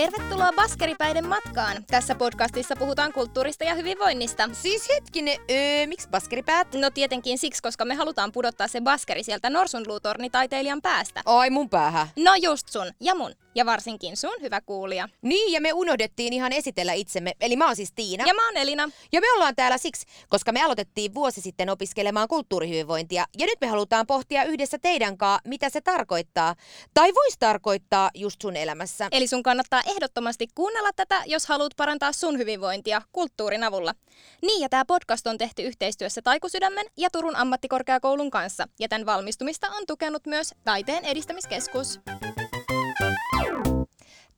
Serve 0.00 0.29
Tervetuloa 0.40 0.68
Baskeripäiden 0.68 1.28
matkaan. 1.28 1.84
Tässä 1.86 2.14
podcastissa 2.14 2.76
puhutaan 2.76 3.12
kulttuurista 3.12 3.64
ja 3.64 3.74
hyvinvoinnista. 3.74 4.50
Siis 4.52 4.88
hetkinen, 4.88 5.38
öö, 5.50 5.86
miksi 5.86 6.08
baskeripäät? 6.08 6.74
No 6.74 6.90
tietenkin 6.90 7.38
siksi, 7.38 7.62
koska 7.62 7.84
me 7.84 7.94
halutaan 7.94 8.32
pudottaa 8.32 8.68
se 8.68 8.80
baskeri 8.80 9.22
sieltä 9.22 9.50
norsunluutornitaiteilijan 9.50 10.82
päästä. 10.82 11.22
Ai 11.24 11.50
mun 11.50 11.70
päähän. 11.70 12.08
No 12.16 12.34
just 12.34 12.68
sun 12.68 12.86
ja 13.00 13.14
mun. 13.14 13.34
Ja 13.54 13.66
varsinkin 13.66 14.16
sun, 14.16 14.34
hyvä 14.40 14.60
kuulija. 14.60 15.08
Niin, 15.22 15.52
ja 15.52 15.60
me 15.60 15.72
unohdettiin 15.72 16.32
ihan 16.32 16.52
esitellä 16.52 16.92
itsemme. 16.92 17.32
Eli 17.40 17.56
mä 17.56 17.66
oon 17.66 17.76
siis 17.76 17.92
Tiina. 17.92 18.24
Ja 18.26 18.34
mä 18.34 18.46
oon 18.46 18.56
Elina. 18.56 18.88
Ja 19.12 19.20
me 19.20 19.32
ollaan 19.32 19.56
täällä 19.56 19.78
siksi, 19.78 20.06
koska 20.28 20.52
me 20.52 20.62
aloitettiin 20.62 21.14
vuosi 21.14 21.40
sitten 21.40 21.70
opiskelemaan 21.70 22.28
kulttuurihyvinvointia. 22.28 23.24
Ja 23.38 23.46
nyt 23.46 23.60
me 23.60 23.66
halutaan 23.66 24.06
pohtia 24.06 24.44
yhdessä 24.44 24.78
teidän 24.78 25.18
kanssa, 25.18 25.48
mitä 25.48 25.68
se 25.70 25.80
tarkoittaa. 25.80 26.54
Tai 26.94 27.14
voisi 27.14 27.36
tarkoittaa 27.38 28.10
just 28.14 28.42
sun 28.42 28.56
elämässä. 28.56 29.08
Eli 29.12 29.26
sun 29.26 29.42
kannattaa 29.42 29.82
ehdottomasti 29.86 30.29
kuunnella 30.54 30.90
tätä, 30.96 31.22
jos 31.26 31.46
haluat 31.46 31.72
parantaa 31.76 32.12
sun 32.12 32.38
hyvinvointia 32.38 33.02
kulttuurin 33.12 33.64
avulla. 33.64 33.94
Niin, 34.42 34.60
ja 34.62 34.68
tämä 34.68 34.84
podcast 34.84 35.26
on 35.26 35.38
tehty 35.38 35.62
yhteistyössä 35.62 36.22
Taikusydämen 36.22 36.86
ja 36.96 37.10
Turun 37.12 37.36
ammattikorkeakoulun 37.36 38.30
kanssa. 38.30 38.68
Ja 38.80 38.88
tämän 38.88 39.06
valmistumista 39.06 39.66
on 39.70 39.86
tukenut 39.86 40.26
myös 40.26 40.54
Taiteen 40.64 41.04
edistämiskeskus. 41.04 42.00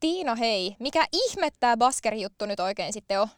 Tiina, 0.02 0.34
hei, 0.34 0.77
mikä 0.79 1.06
ihme 1.12 1.48
tämä 1.61 1.77
Basker-juttu 1.77 2.47
nyt 2.47 2.60
oikein 2.60 2.93
sitten 2.93 3.20
on? 3.20 3.29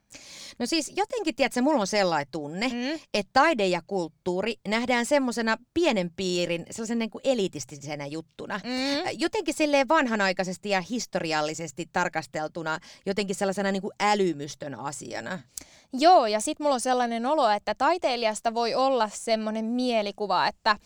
No 0.58 0.66
siis 0.66 0.92
jotenkin, 0.96 1.34
tiedätkö, 1.34 1.62
mulla 1.62 1.80
on 1.80 1.86
sellainen 1.86 2.26
tunne, 2.30 2.68
Mm. 2.68 3.00
että 3.14 3.30
taide 3.32 3.66
ja 3.66 3.80
kulttuuri 3.86 4.54
nähdään 4.68 5.06
semmoisena 5.06 5.56
pienen 5.74 6.10
piirin, 6.16 6.66
sellaisen 6.70 6.98
niin 6.98 7.10
kuin 7.10 7.22
elitistisenä 7.24 8.06
juttuna. 8.06 8.60
Mm. 8.64 9.10
Jotenkin 9.18 9.54
silleen 9.54 9.88
vanhanaikaisesti 9.88 10.68
ja 10.68 10.80
historiallisesti 10.80 11.86
tarkasteltuna 11.92 12.78
jotenkin 13.06 13.36
sellaisena 13.36 13.72
niin 13.72 13.82
kuin 13.82 13.94
älymystön 14.00 14.74
asiana. 14.74 15.38
Joo, 15.92 16.26
ja 16.26 16.40
sitten 16.40 16.64
mulla 16.64 16.74
on 16.74 16.80
sellainen 16.80 17.26
olo, 17.26 17.48
että 17.48 17.74
taiteilijasta 17.74 18.54
voi 18.54 18.74
olla 18.74 19.10
semmoinen 19.14 19.64
mielikuva, 19.64 20.46
että 20.46 20.76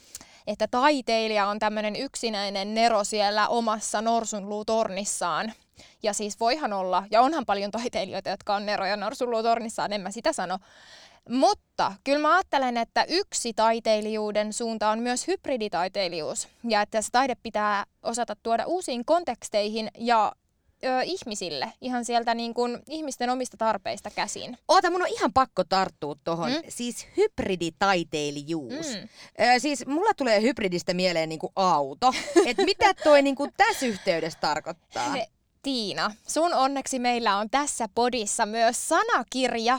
että 0.47 0.69
taiteilija 0.71 1.47
on 1.47 1.59
tämmöinen 1.59 1.97
yksinäinen 1.97 2.75
nero 2.75 3.05
siellä 3.05 3.49
omassa 3.49 4.03
norsunluutornissaan. 4.03 5.53
Ja 6.03 6.13
siis 6.13 6.41
voihan 6.41 6.73
olla, 6.73 7.05
ja 7.11 7.21
onhan 7.21 7.47
paljon 7.47 7.71
taiteilijoita, 7.71 8.31
jotka 8.31 8.55
on 8.55 8.67
neroja 8.67 8.97
norsunluutornissaan, 8.97 9.93
en 9.93 10.01
mä 10.01 10.11
sitä 10.11 10.33
sano. 10.33 10.59
Mutta 11.29 11.93
kyllä 12.05 12.19
mä 12.19 12.35
ajattelen, 12.35 12.77
että 12.77 13.05
yksi 13.09 13.53
taiteilijuuden 13.53 14.53
suunta 14.53 14.91
on 14.91 14.99
myös 14.99 15.27
hybriditaiteilijuus. 15.27 16.49
Ja 16.69 16.83
että 16.83 17.03
se 17.03 17.09
taide 17.13 17.35
pitää 17.43 17.85
osata 18.03 18.37
tuoda 18.43 18.67
uusiin 18.67 19.05
konteksteihin 19.05 19.91
ja 19.99 20.33
ö, 20.85 21.03
ihmisille, 21.03 21.73
ihan 21.81 22.05
sieltä 22.05 22.35
niin 22.35 22.55
kuin 22.55 22.79
ihmisten 22.89 23.31
omista 23.31 23.57
tarpeista 23.57 24.11
käsin. 24.11 24.59
Oota, 24.69 24.91
mun 24.91 25.03
on 25.03 25.09
ihan 25.09 25.33
pakko 25.33 25.65
tarttua 25.65 26.15
tohon. 26.25 26.51
Mm? 26.51 26.63
Siis 26.69 27.07
hybriditaiteilijuus. 27.17 28.87
Mm. 28.87 29.09
Ö, 29.45 29.59
siis 29.59 29.87
mulla 29.87 30.11
tulee 30.17 30.43
hybridistä 30.43 30.95
mieleen 30.95 31.29
niinku 31.29 31.53
auto. 31.57 32.13
Et 32.47 32.57
mitä 32.57 32.95
toi 32.95 33.23
niinku 33.23 33.49
tässä 33.57 33.87
yhteydessä 33.87 34.39
tarkoittaa? 34.41 35.17
Tiina, 35.69 36.13
sun 36.29 36.55
onneksi 36.55 36.99
meillä 36.99 37.37
on 37.37 37.51
tässä 37.51 37.89
podissa 37.95 38.47
myös 38.47 38.89
sanakirja. 38.89 39.79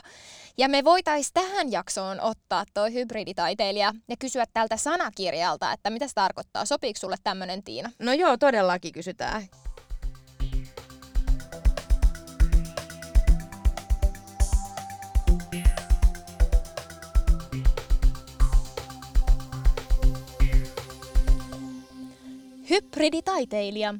Ja 0.57 0.69
me 0.69 0.83
voitais 0.83 1.31
tähän 1.33 1.71
jaksoon 1.71 2.21
ottaa 2.21 2.63
toi 2.73 2.93
hybriditaiteilija 2.93 3.93
ja 4.09 4.15
kysyä 4.19 4.45
tältä 4.53 4.77
sanakirjalta, 4.77 5.71
että 5.71 5.89
mitä 5.89 6.07
se 6.07 6.13
tarkoittaa. 6.13 6.65
Sopiiko 6.65 6.99
sulle 6.99 7.15
tämmönen 7.23 7.63
Tiina? 7.63 7.91
No 7.99 8.13
joo, 8.13 8.37
todellakin 8.37 8.93
kysytään. 8.93 9.47
Hybriditaiteilija. 22.69 23.95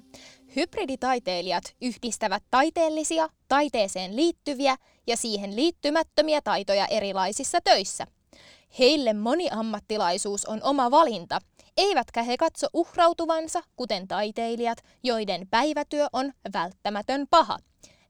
Hybriditaiteilijat 0.55 1.63
yhdistävät 1.81 2.43
taiteellisia, 2.51 3.29
taiteeseen 3.47 4.15
liittyviä 4.15 4.75
ja 5.07 5.17
siihen 5.17 5.55
liittymättömiä 5.55 6.41
taitoja 6.41 6.87
erilaisissa 6.87 7.61
töissä. 7.63 8.07
Heille 8.79 9.13
moniammattilaisuus 9.13 10.45
on 10.45 10.63
oma 10.63 10.91
valinta, 10.91 11.39
eivätkä 11.77 12.23
he 12.23 12.38
katso 12.38 12.67
uhrautuvansa, 12.73 13.61
kuten 13.75 14.07
taiteilijat, 14.07 14.77
joiden 15.03 15.47
päivätyö 15.51 16.07
on 16.13 16.33
välttämätön 16.53 17.25
paha. 17.29 17.57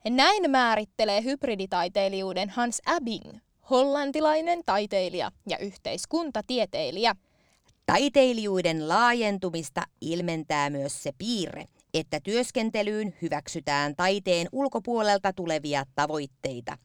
Näin 0.10 0.52
määrittelee 0.52 1.24
hybriditaiteilijuuden 1.24 2.50
Hans 2.50 2.82
Abing, 2.86 3.38
hollantilainen 3.70 4.62
taiteilija 4.66 5.32
ja 5.48 5.58
yhteiskuntatieteilijä. 5.58 7.16
Taiteilijuuden 7.86 8.90
laajentumista 8.90 9.84
ilmentää 10.02 10.70
myös 10.70 11.04
se 11.04 11.12
piirre, 11.18 11.66
että 11.94 12.20
työskentelyyn 12.20 13.16
hyväksytään 13.22 13.96
taiteen 13.96 14.48
ulkopuolelta 14.52 15.34
tulevia 15.34 15.84
tavoitteita. 15.96 16.78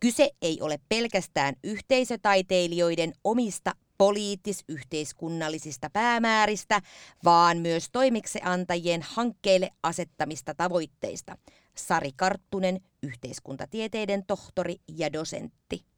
Kyse 0.00 0.30
ei 0.42 0.58
ole 0.60 0.78
pelkästään 0.88 1.54
yhteisötaiteilijoiden 1.64 3.12
omista 3.24 3.74
poliittis-yhteiskunnallisista 3.98 5.90
päämääristä, 5.90 6.80
vaan 7.24 7.58
myös 7.58 7.88
toimikseantajien 7.92 9.02
hankkeille 9.02 9.70
asettamista 9.82 10.54
tavoitteista. 10.54 11.36
Sari 11.74 12.10
Karttunen, 12.16 12.80
yhteiskuntatieteiden 13.02 14.26
tohtori 14.26 14.76
ja 14.88 15.12
dosentti. 15.12 15.89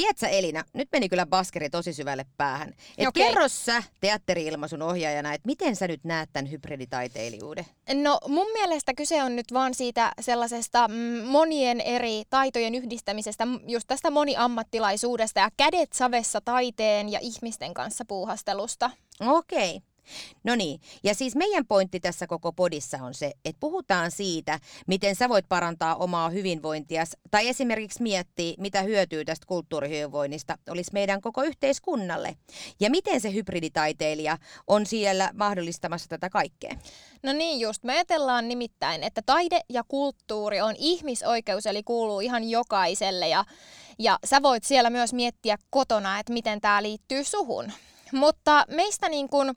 Tiedätkö 0.00 0.26
Elina, 0.26 0.64
nyt 0.72 0.88
meni 0.92 1.08
kyllä 1.08 1.26
baskeri 1.26 1.70
tosi 1.70 1.92
syvälle 1.92 2.26
päähän. 2.36 2.74
Et 2.98 3.08
Okei. 3.08 3.26
kerro 3.26 3.48
sä 3.48 3.82
teatteri-ilmaisun 4.00 4.82
ohjaajana, 4.82 5.34
että 5.34 5.46
miten 5.46 5.76
sä 5.76 5.88
nyt 5.88 6.04
näet 6.04 6.30
tämän 6.32 6.50
hybriditaiteilijuuden? 6.50 7.66
No 7.94 8.18
mun 8.28 8.46
mielestä 8.52 8.94
kyse 8.94 9.22
on 9.22 9.36
nyt 9.36 9.52
vaan 9.52 9.74
siitä 9.74 10.12
sellaisesta 10.20 10.88
mm, 10.88 10.94
monien 11.24 11.80
eri 11.80 12.22
taitojen 12.30 12.74
yhdistämisestä, 12.74 13.46
just 13.66 13.86
tästä 13.86 14.10
moniammattilaisuudesta 14.10 15.40
ja 15.40 15.50
kädet 15.56 15.92
savessa 15.92 16.40
taiteen 16.40 17.08
ja 17.08 17.18
ihmisten 17.22 17.74
kanssa 17.74 18.04
puuhastelusta. 18.04 18.90
Okei. 19.20 19.80
No 20.44 20.56
niin, 20.56 20.80
ja 21.04 21.14
siis 21.14 21.36
meidän 21.36 21.66
pointti 21.66 22.00
tässä 22.00 22.26
koko 22.26 22.52
podissa 22.52 22.98
on 23.02 23.14
se, 23.14 23.32
että 23.44 23.60
puhutaan 23.60 24.10
siitä, 24.10 24.60
miten 24.86 25.16
sä 25.16 25.28
voit 25.28 25.48
parantaa 25.48 25.96
omaa 25.96 26.30
hyvinvointias, 26.30 27.16
tai 27.30 27.48
esimerkiksi 27.48 28.02
miettiä, 28.02 28.54
mitä 28.58 28.82
hyötyy 28.82 29.24
tästä 29.24 29.46
kulttuurihyvinvoinnista 29.46 30.58
olisi 30.70 30.92
meidän 30.92 31.20
koko 31.20 31.42
yhteiskunnalle. 31.42 32.36
Ja 32.80 32.90
miten 32.90 33.20
se 33.20 33.32
hybriditaiteilija 33.32 34.38
on 34.66 34.86
siellä 34.86 35.30
mahdollistamassa 35.34 36.08
tätä 36.08 36.30
kaikkea. 36.30 36.76
No 37.22 37.32
niin 37.32 37.60
just, 37.60 37.84
me 37.84 37.92
ajatellaan 37.92 38.48
nimittäin, 38.48 39.02
että 39.02 39.22
taide 39.26 39.60
ja 39.68 39.84
kulttuuri 39.88 40.60
on 40.60 40.74
ihmisoikeus, 40.78 41.66
eli 41.66 41.82
kuuluu 41.82 42.20
ihan 42.20 42.50
jokaiselle 42.50 43.28
ja, 43.28 43.44
ja 43.98 44.18
sä 44.24 44.42
voit 44.42 44.64
siellä 44.64 44.90
myös 44.90 45.12
miettiä 45.12 45.56
kotona, 45.70 46.18
että 46.18 46.32
miten 46.32 46.60
tämä 46.60 46.82
liittyy 46.82 47.24
suhun. 47.24 47.72
Mutta 48.12 48.64
meistä 48.68 49.08
niin 49.08 49.28
kun, 49.28 49.48
ö, 49.48 49.54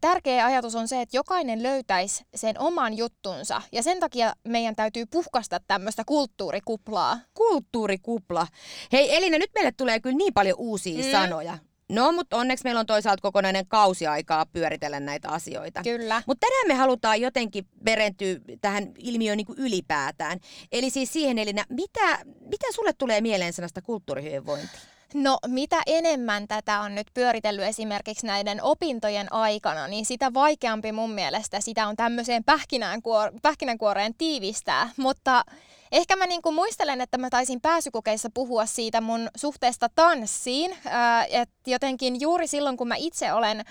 tärkeä 0.00 0.46
ajatus 0.46 0.74
on 0.74 0.88
se, 0.88 1.00
että 1.00 1.16
jokainen 1.16 1.62
löytäisi 1.62 2.24
sen 2.34 2.58
oman 2.58 2.96
juttunsa 2.96 3.62
ja 3.72 3.82
sen 3.82 4.00
takia 4.00 4.32
meidän 4.48 4.76
täytyy 4.76 5.06
puhkasta 5.06 5.60
tämmöistä 5.66 6.02
kulttuurikuplaa. 6.06 7.18
Kulttuurikupla. 7.34 8.46
Hei 8.92 9.16
Elina, 9.16 9.38
nyt 9.38 9.50
meille 9.54 9.72
tulee 9.72 10.00
kyllä 10.00 10.16
niin 10.16 10.34
paljon 10.34 10.58
uusia 10.58 11.04
mm. 11.04 11.10
sanoja. 11.10 11.58
No, 11.88 12.12
mutta 12.12 12.36
onneksi 12.36 12.64
meillä 12.64 12.80
on 12.80 12.86
toisaalta 12.86 13.22
kokonainen 13.22 13.66
kausi 13.66 14.06
aikaa 14.06 14.46
pyöritellä 14.46 15.00
näitä 15.00 15.28
asioita. 15.28 15.82
Kyllä. 15.82 16.22
Mutta 16.26 16.46
tänään 16.46 16.68
me 16.68 16.74
halutaan 16.74 17.20
jotenkin 17.20 17.66
perentyä 17.84 18.36
tähän 18.60 18.92
ilmiöön 18.98 19.36
niin 19.36 19.46
kuin 19.46 19.58
ylipäätään. 19.58 20.40
Eli 20.72 20.90
siis 20.90 21.12
siihen, 21.12 21.38
Elina, 21.38 21.64
mitä, 21.68 22.18
mitä 22.40 22.66
sulle 22.74 22.92
tulee 22.92 23.20
mieleen 23.20 23.52
sanasta 23.52 23.82
kulttuurihyvinvointi? 23.82 24.78
No 25.14 25.38
mitä 25.46 25.82
enemmän 25.86 26.48
tätä 26.48 26.80
on 26.80 26.94
nyt 26.94 27.06
pyöritellyt 27.14 27.64
esimerkiksi 27.64 28.26
näiden 28.26 28.62
opintojen 28.62 29.32
aikana, 29.32 29.88
niin 29.88 30.04
sitä 30.06 30.34
vaikeampi 30.34 30.92
mun 30.92 31.10
mielestä 31.10 31.60
sitä 31.60 31.86
on 31.88 31.96
tämmöiseen 31.96 32.44
pähkinänkuor- 32.44 33.38
pähkinänkuoreen 33.42 34.14
tiivistää. 34.14 34.90
Mutta 34.96 35.44
ehkä 35.92 36.16
mä 36.16 36.26
niinku 36.26 36.52
muistelen, 36.52 37.00
että 37.00 37.18
mä 37.18 37.30
taisin 37.30 37.60
pääsykokeissa 37.60 38.28
puhua 38.34 38.66
siitä 38.66 39.00
mun 39.00 39.28
suhteesta 39.36 39.88
tanssiin. 39.94 40.76
Ää, 40.84 41.24
et 41.24 41.50
jotenkin 41.66 42.20
juuri 42.20 42.46
silloin, 42.46 42.76
kun 42.76 42.88
mä 42.88 42.96
itse 42.96 43.32
olen 43.32 43.64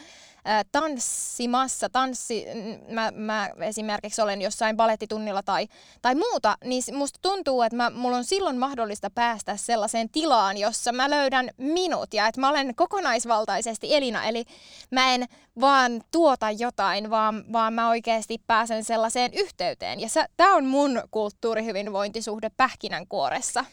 tanssimassa, 0.72 1.90
tanssi, 1.90 2.46
mä, 2.90 3.12
mä 3.16 3.50
esimerkiksi 3.62 4.22
olen 4.22 4.42
jossain 4.42 4.78
balettitunnilla 4.78 5.44
tai, 5.44 5.68
tai 6.02 6.16
muuta, 6.16 6.58
niin 6.64 6.84
musta 6.94 7.20
tuntuu, 7.22 7.62
että 7.62 7.76
mä, 7.76 7.90
mulla 7.90 8.18
on 8.18 8.26
silloin 8.26 8.58
mahdollista 8.58 9.10
päästä 9.10 9.58
sellaiseen 9.58 10.10
tilaan, 10.10 10.58
jossa 10.58 10.92
mä 10.92 11.10
löydän 11.10 11.50
minut 11.58 12.14
ja 12.14 12.28
että 12.28 12.42
mä 12.42 12.50
olen 12.50 12.76
kokonaisvaltaisesti 12.76 13.96
Elina, 13.96 14.26
eli 14.26 14.46
mä 14.92 15.14
en 15.14 15.26
vaan 15.60 16.02
tuota 16.12 16.52
jotain, 16.52 17.10
vaan, 17.10 17.46
vaan 17.54 17.74
mä 17.74 17.90
oikeasti 17.90 18.42
pääsen 18.48 18.84
sellaiseen 18.84 19.34
yhteyteen. 19.34 20.00
Ja 20.00 20.08
tämä 20.38 20.56
on 20.56 20.66
mun 20.66 21.02
kulttuurihyvinvointisuhde 21.12 22.50
pähkinänkuoressa. 22.58 23.66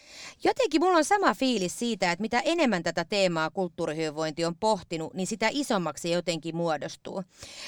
Jotenkin 0.45 0.81
mulla 0.81 0.97
on 0.97 1.05
sama 1.05 1.35
fiilis 1.35 1.79
siitä, 1.79 2.13
että 2.13 2.21
mitä 2.21 2.41
enemmän 2.45 2.83
tätä 2.83 3.05
teemaa 3.05 3.51
kulttuurihyvinvointi 3.51 4.45
on 4.45 4.57
pohtinut, 4.61 5.15
niin 5.15 5.27
sitä 5.27 5.49
isommaksi 5.51 6.11
jotenkin 6.11 6.57
muodostuu. 6.61 7.25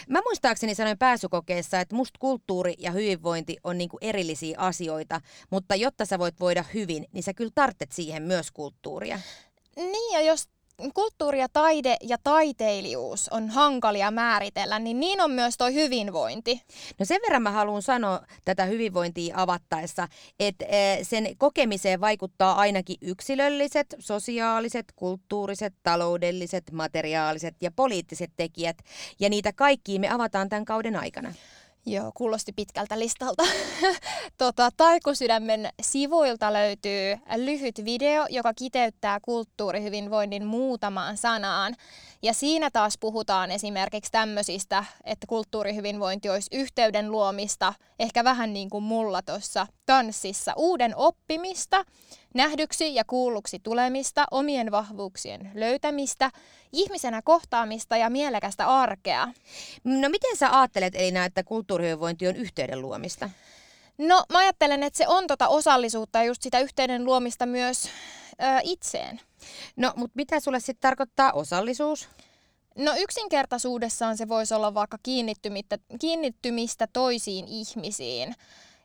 Mä 0.09 0.21
muistaakseni 0.25 0.75
sanoin 0.75 0.99
pääsykokeessa, 0.99 1.81
että 1.81 1.97
musta 1.97 2.19
kulttuuri 2.19 2.75
ja 2.79 2.91
hyvinvointi 2.91 3.56
on 3.65 3.79
niinku 3.79 3.99
erillisiä 4.00 4.59
asioita, 4.59 5.21
mutta 5.50 5.75
jotta 5.75 6.05
sä 6.05 6.19
voit 6.19 6.41
voida 6.41 6.65
hyvin, 6.75 7.06
niin 7.12 7.23
sä 7.23 7.35
kyllä 7.35 7.53
tarvitset 7.55 7.93
siihen 7.93 8.23
myös 8.23 8.50
kulttuuria. 8.50 9.21
Niin, 9.77 10.12
ja 10.12 10.21
jos 10.21 10.49
kulttuuri 10.94 11.40
ja 11.40 11.49
taide 11.52 11.96
ja 12.00 12.17
taiteilijuus 12.25 13.29
on 13.29 13.49
hankalia 13.49 14.11
määritellä, 14.11 14.79
niin 14.79 15.00
niin 15.00 15.20
on 15.20 15.31
myös 15.31 15.56
toi 15.56 15.75
hyvinvointi. 15.75 16.62
No 16.99 17.05
sen 17.05 17.20
verran 17.23 17.43
mä 17.43 17.50
haluan 17.50 17.82
sanoa 17.82 18.20
tätä 18.44 18.64
hyvinvointia 18.64 19.34
avattaessa, 19.37 20.08
että 20.40 20.64
eh, 20.64 20.99
sen 21.02 21.37
kokemiseen 21.38 22.00
vaikuttaa 22.00 22.55
ainakin 22.55 22.96
yksilölliset, 23.00 23.94
sosiaaliset, 23.99 24.87
kulttuuriset, 24.96 25.75
taloudelliset, 25.82 26.73
materiaaliset 26.73 27.55
ja 27.61 27.70
poliittiset 27.70 28.31
tekijät. 28.37 28.76
Ja 29.20 29.29
niitä 29.29 29.52
kaikkia 29.52 30.00
me 30.00 30.11
avataan 30.11 30.49
tämän 30.49 30.64
kauden 30.64 30.96
aikana. 30.96 31.34
Joo, 31.87 32.12
kuulosti 32.14 32.52
pitkältä 32.52 32.99
listalta. 32.99 33.43
tota, 34.38 34.70
Taikosydämen 34.76 35.69
sivuilta 35.82 36.52
löytyy 36.52 37.17
lyhyt 37.37 37.84
video, 37.84 38.26
joka 38.31 38.55
kiteyttää 38.55 39.19
kulttuurihyvinvoinnin 39.23 40.46
muutamaan 40.46 41.17
sanaan. 41.17 41.75
Ja 42.23 42.32
siinä 42.34 42.70
taas 42.70 42.99
puhutaan 43.00 43.50
esimerkiksi 43.50 44.12
tämmöisistä, 44.12 44.84
että 45.05 45.26
kulttuurihyvinvointi 45.26 46.29
olisi 46.29 46.56
yhteyden 46.56 47.11
luomista, 47.11 47.75
ehkä 47.99 48.25
vähän 48.25 48.52
niin 48.52 48.70
kuin 48.70 48.84
mulla 48.84 49.23
tuossa 49.23 49.67
tanssissa, 49.87 50.52
uuden 50.56 50.96
oppimista, 50.96 51.84
nähdyksi 52.34 52.94
ja 52.94 53.05
kuulluksi 53.05 53.58
tulemista, 53.62 54.25
omien 54.31 54.70
vahvuuksien 54.70 55.50
löytämistä, 55.55 56.31
ihmisenä 56.73 57.23
kohtaamista 57.23 57.96
ja 57.96 58.11
mielekästä 58.11 58.67
arkea. 58.67 59.29
No 59.84 60.08
miten 60.08 60.37
sä 60.37 60.58
ajattelet 60.58 60.94
Elina, 60.94 61.25
että 61.25 61.43
kulttuurihyvinvointi 61.43 62.29
on 62.29 62.37
yhteyden 62.37 62.82
luomista? 62.82 63.31
No 63.99 64.25
mä 64.32 64.38
ajattelen, 64.38 64.82
että 64.82 64.96
se 64.96 65.08
on 65.08 65.26
tota 65.26 65.49
osallisuutta 65.49 66.19
ja 66.19 66.25
just 66.25 66.43
sitä 66.43 66.61
yhteyden 66.61 67.05
luomista 67.05 67.46
myös 67.46 67.84
ö, 67.84 67.88
itseen. 68.62 69.20
No, 69.76 69.93
mutta 69.96 70.12
mitä 70.14 70.40
sulle 70.40 70.61
sitten 70.61 70.81
tarkoittaa 70.81 71.32
osallisuus? 71.32 72.08
No 72.79 72.93
yksinkertaisuudessaan 72.99 74.17
se 74.17 74.29
voisi 74.29 74.55
olla 74.55 74.75
vaikka 74.75 74.99
kiinnittymistä, 75.02 75.79
kiinnittymistä 76.00 76.87
toisiin 76.93 77.44
ihmisiin 77.49 78.34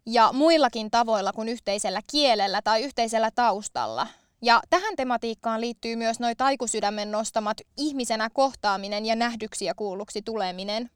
ja 0.08 0.30
muillakin 0.34 0.92
tavoilla 0.92 1.34
kuin 1.34 1.50
yhteisellä 1.50 2.02
kielellä 2.12 2.62
tai 2.62 2.84
yhteisellä 2.84 3.32
taustalla. 3.32 4.08
Ja 4.42 4.62
tähän 4.70 4.96
tematiikkaan 4.96 5.62
liittyy 5.62 5.96
myös 5.96 6.20
noin 6.20 6.38
taikusydämen 6.38 7.12
nostamat 7.12 7.58
ihmisenä 7.78 8.30
kohtaaminen 8.34 9.06
ja 9.06 9.16
nähdyksi 9.16 9.66
ja 9.66 9.76
kuulluksi 9.76 10.22
tuleminen. 10.22 10.90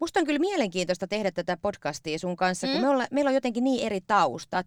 Musta 0.00 0.20
on 0.20 0.26
kyllä 0.26 0.38
mielenkiintoista 0.38 1.06
tehdä 1.06 1.30
tätä 1.30 1.56
podcastia 1.62 2.18
sun 2.18 2.36
kanssa, 2.36 2.66
mm. 2.66 2.72
kun 2.72 2.82
me 2.82 2.88
olla, 2.88 3.06
meillä 3.10 3.28
on 3.28 3.34
jotenkin 3.34 3.64
niin 3.64 3.86
eri 3.86 4.00
taustat. 4.06 4.66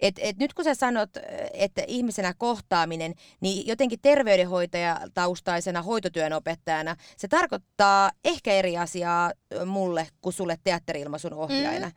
Et, 0.00 0.14
et 0.22 0.36
nyt 0.36 0.54
kun 0.54 0.64
sä 0.64 0.74
sanot, 0.74 1.10
että 1.52 1.82
ihmisenä 1.86 2.34
kohtaaminen, 2.38 3.14
niin 3.40 3.66
jotenkin 3.66 3.98
terveydenhoitaja 4.02 5.00
taustaisena 5.14 5.82
hoitotyön 5.82 6.32
opettajana, 6.32 6.96
se 7.16 7.28
tarkoittaa 7.28 8.10
ehkä 8.24 8.52
eri 8.52 8.78
asiaa 8.78 9.32
mulle 9.66 10.08
kuin 10.20 10.32
sulle 10.32 10.58
teatterilmaisun 10.64 11.34
ohjaajana. 11.34 11.90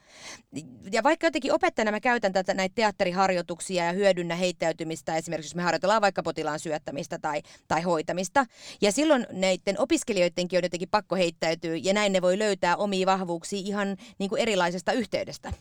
Mm. 0.51 0.61
Ja 0.91 1.03
vaikka 1.03 1.27
jotenkin 1.27 1.53
opettajana 1.53 1.91
mä 1.91 1.99
käytän 1.99 2.33
tätä, 2.33 2.53
näitä 2.53 2.75
teatteriharjoituksia 2.75 3.85
ja 3.85 3.91
hyödynnä 3.91 4.35
heittäytymistä, 4.35 5.17
esimerkiksi 5.17 5.49
jos 5.49 5.55
me 5.55 5.68
harjoitellaan 5.69 6.01
vaikka 6.01 6.23
potilaan 6.23 6.59
syöttämistä 6.59 7.19
tai, 7.19 7.41
tai 7.67 7.81
hoitamista. 7.81 8.45
Ja 8.81 8.91
silloin 8.91 9.27
näiden 9.31 9.79
opiskelijoidenkin 9.79 10.57
on 10.57 10.63
jotenkin 10.63 10.89
pakko 10.89 11.15
heittäytyä 11.15 11.75
ja 11.75 11.93
näin 11.93 12.13
ne 12.13 12.21
voi 12.21 12.39
löytää 12.39 12.77
omia 12.77 13.05
vahvuuksia 13.05 13.61
ihan 13.65 13.97
niin 14.17 14.29
kuin 14.29 14.41
erilaisesta 14.41 14.91
yhteydestä. 14.91 15.53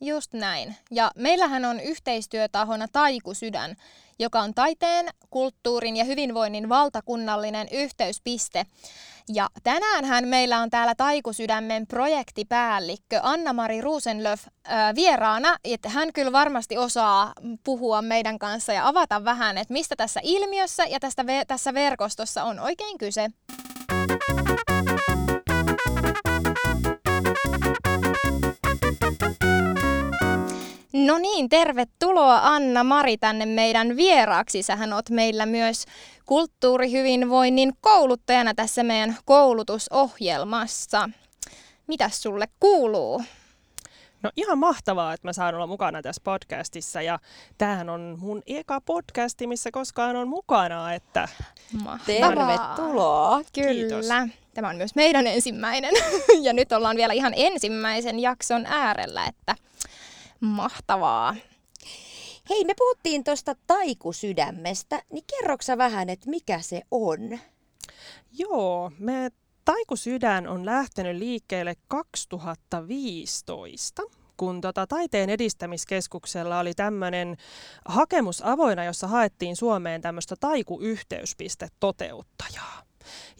Just 0.00 0.32
näin. 0.32 0.74
Ja 0.90 1.10
meillähän 1.16 1.64
on 1.64 1.80
yhteistyötahona 1.80 2.88
Taikusydän, 2.92 3.76
joka 4.18 4.40
on 4.40 4.54
taiteen, 4.54 5.08
kulttuurin 5.30 5.96
ja 5.96 6.04
hyvinvoinnin 6.04 6.68
valtakunnallinen 6.68 7.68
yhteyspiste. 7.72 8.66
Ja 9.28 9.48
tänäänhän 9.62 10.28
meillä 10.28 10.60
on 10.60 10.70
täällä 10.70 10.94
Taikusydämen 10.94 11.86
projektipäällikkö 11.86 13.20
Anna-Mari 13.22 13.80
Ruusenlöf 13.80 14.46
äh, 14.46 14.94
vieraana, 14.94 15.56
että 15.64 15.88
hän 15.88 16.12
kyllä 16.12 16.32
varmasti 16.32 16.78
osaa 16.78 17.32
puhua 17.64 18.02
meidän 18.02 18.38
kanssa 18.38 18.72
ja 18.72 18.88
avata 18.88 19.24
vähän, 19.24 19.58
että 19.58 19.72
mistä 19.72 19.96
tässä 19.96 20.20
ilmiössä 20.22 20.84
ja 20.84 21.00
tästä 21.00 21.22
ve- 21.22 21.44
tässä 21.46 21.74
verkostossa 21.74 22.44
on 22.44 22.60
oikein 22.60 22.98
kyse. 22.98 23.28
No 30.94 31.18
niin, 31.18 31.48
tervetuloa 31.48 32.40
Anna-Mari 32.42 33.16
tänne 33.16 33.46
meidän 33.46 33.96
vieraaksi. 33.96 34.62
Sähän 34.62 34.92
oot 34.92 35.10
meillä 35.10 35.46
myös 35.46 35.84
kulttuurihyvinvoinnin 36.26 37.72
kouluttajana 37.80 38.54
tässä 38.54 38.82
meidän 38.82 39.16
koulutusohjelmassa. 39.24 41.10
Mitäs 41.86 42.22
sulle 42.22 42.48
kuuluu? 42.60 43.22
No 44.22 44.30
ihan 44.36 44.58
mahtavaa, 44.58 45.12
että 45.12 45.28
mä 45.28 45.32
saan 45.32 45.54
olla 45.54 45.66
mukana 45.66 46.02
tässä 46.02 46.22
podcastissa 46.24 47.02
ja 47.02 47.18
tämähän 47.58 47.88
on 47.88 48.16
mun 48.20 48.42
eka 48.46 48.80
podcasti, 48.80 49.46
missä 49.46 49.70
koskaan 49.70 50.16
on 50.16 50.28
mukana, 50.28 50.94
että 50.94 51.28
Mahtavaa. 51.82 52.06
tervetuloa. 52.06 53.40
Kyllä. 53.54 53.72
Kiitos. 53.72 54.06
Tämä 54.54 54.68
on 54.68 54.76
myös 54.76 54.94
meidän 54.94 55.26
ensimmäinen 55.26 55.94
ja 56.42 56.52
nyt 56.52 56.72
ollaan 56.72 56.96
vielä 56.96 57.12
ihan 57.12 57.32
ensimmäisen 57.36 58.20
jakson 58.20 58.66
äärellä, 58.66 59.26
että 59.26 59.54
Mahtavaa. 60.40 61.34
Hei, 62.50 62.64
me 62.64 62.74
puhuttiin 62.78 63.24
tuosta 63.24 63.54
taikusydämestä, 63.66 65.02
niin 65.12 65.24
kerroksä 65.26 65.78
vähän, 65.78 66.10
että 66.10 66.30
mikä 66.30 66.60
se 66.60 66.82
on? 66.90 67.38
Joo, 68.32 68.92
me 68.98 69.30
Taikusydän 69.64 70.48
on 70.48 70.66
lähtenyt 70.66 71.16
liikkeelle 71.16 71.74
2015 71.88 74.02
kun 74.36 74.60
tota, 74.60 74.86
taiteen 74.86 75.30
edistämiskeskuksella 75.30 76.58
oli 76.58 76.74
tämmöinen 76.74 77.36
hakemus 77.84 78.42
avoina, 78.44 78.84
jossa 78.84 79.08
haettiin 79.08 79.56
Suomeen 79.56 80.00
tämmöistä 80.00 80.34
taikuyhteyspistettoteuttajaa. 80.40 82.82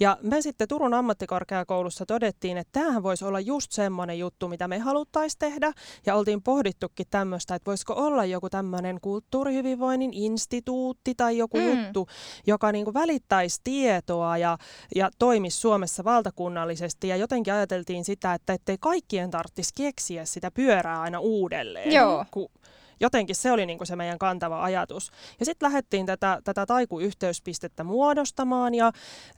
Ja 0.01 0.19
me 0.23 0.43
sitten 0.43 0.69
Turun 0.69 0.95
ammattikorkeakoulussa 0.95 2.07
todettiin, 2.07 2.57
että 2.57 2.81
tämähän 2.81 3.03
voisi 3.03 3.25
olla 3.25 3.41
just 3.41 3.73
semmoinen 3.73 4.19
juttu, 4.19 4.49
mitä 4.49 4.69
me 4.69 4.79
haluttaisiin 4.79 5.39
tehdä. 5.39 5.73
Ja 6.07 6.15
oltiin 6.15 6.43
pohdittukin 6.43 7.07
tämmöistä, 7.11 7.55
että 7.55 7.71
voisiko 7.71 7.95
olla 7.95 8.25
joku 8.25 8.51
tämmöinen 8.51 8.99
kulttuurihyvinvoinnin 9.01 10.13
instituutti 10.13 11.15
tai 11.15 11.39
joku 11.39 11.57
mm. 11.57 11.69
juttu, 11.69 12.09
joka 12.47 12.73
niinku 12.73 12.95
välittäisi 12.95 13.61
tietoa 13.65 14.39
ja, 14.39 14.59
ja 14.95 15.11
toimisi 15.19 15.61
Suomessa 15.61 16.05
valtakunnallisesti. 16.05 17.09
Ja 17.09 17.17
jotenkin 17.17 17.55
ajateltiin 17.55 18.05
sitä, 18.05 18.35
että 18.35 18.53
ettei 18.53 18.77
kaikkien 18.81 19.31
tarvitsisi 19.31 19.75
keksiä 19.77 20.25
sitä 20.25 20.51
pyörää 20.51 21.01
aina 21.01 21.19
uudelleen. 21.19 21.93
Joo. 21.93 22.25
Kun 22.31 22.49
jotenkin 23.01 23.37
se 23.37 23.53
oli 23.53 23.67
niin 23.67 23.79
kuin 23.79 23.87
se 23.87 23.97
meidän 23.97 24.19
kantava 24.19 24.63
ajatus. 24.63 25.11
Ja 25.41 25.45
sitten 25.47 25.67
lähdettiin 25.67 26.07
tätä, 26.07 26.41
tätä 26.45 26.67
taikuyhteyspistettä 26.67 27.85
muodostamaan 27.85 28.75
ja 28.75 28.93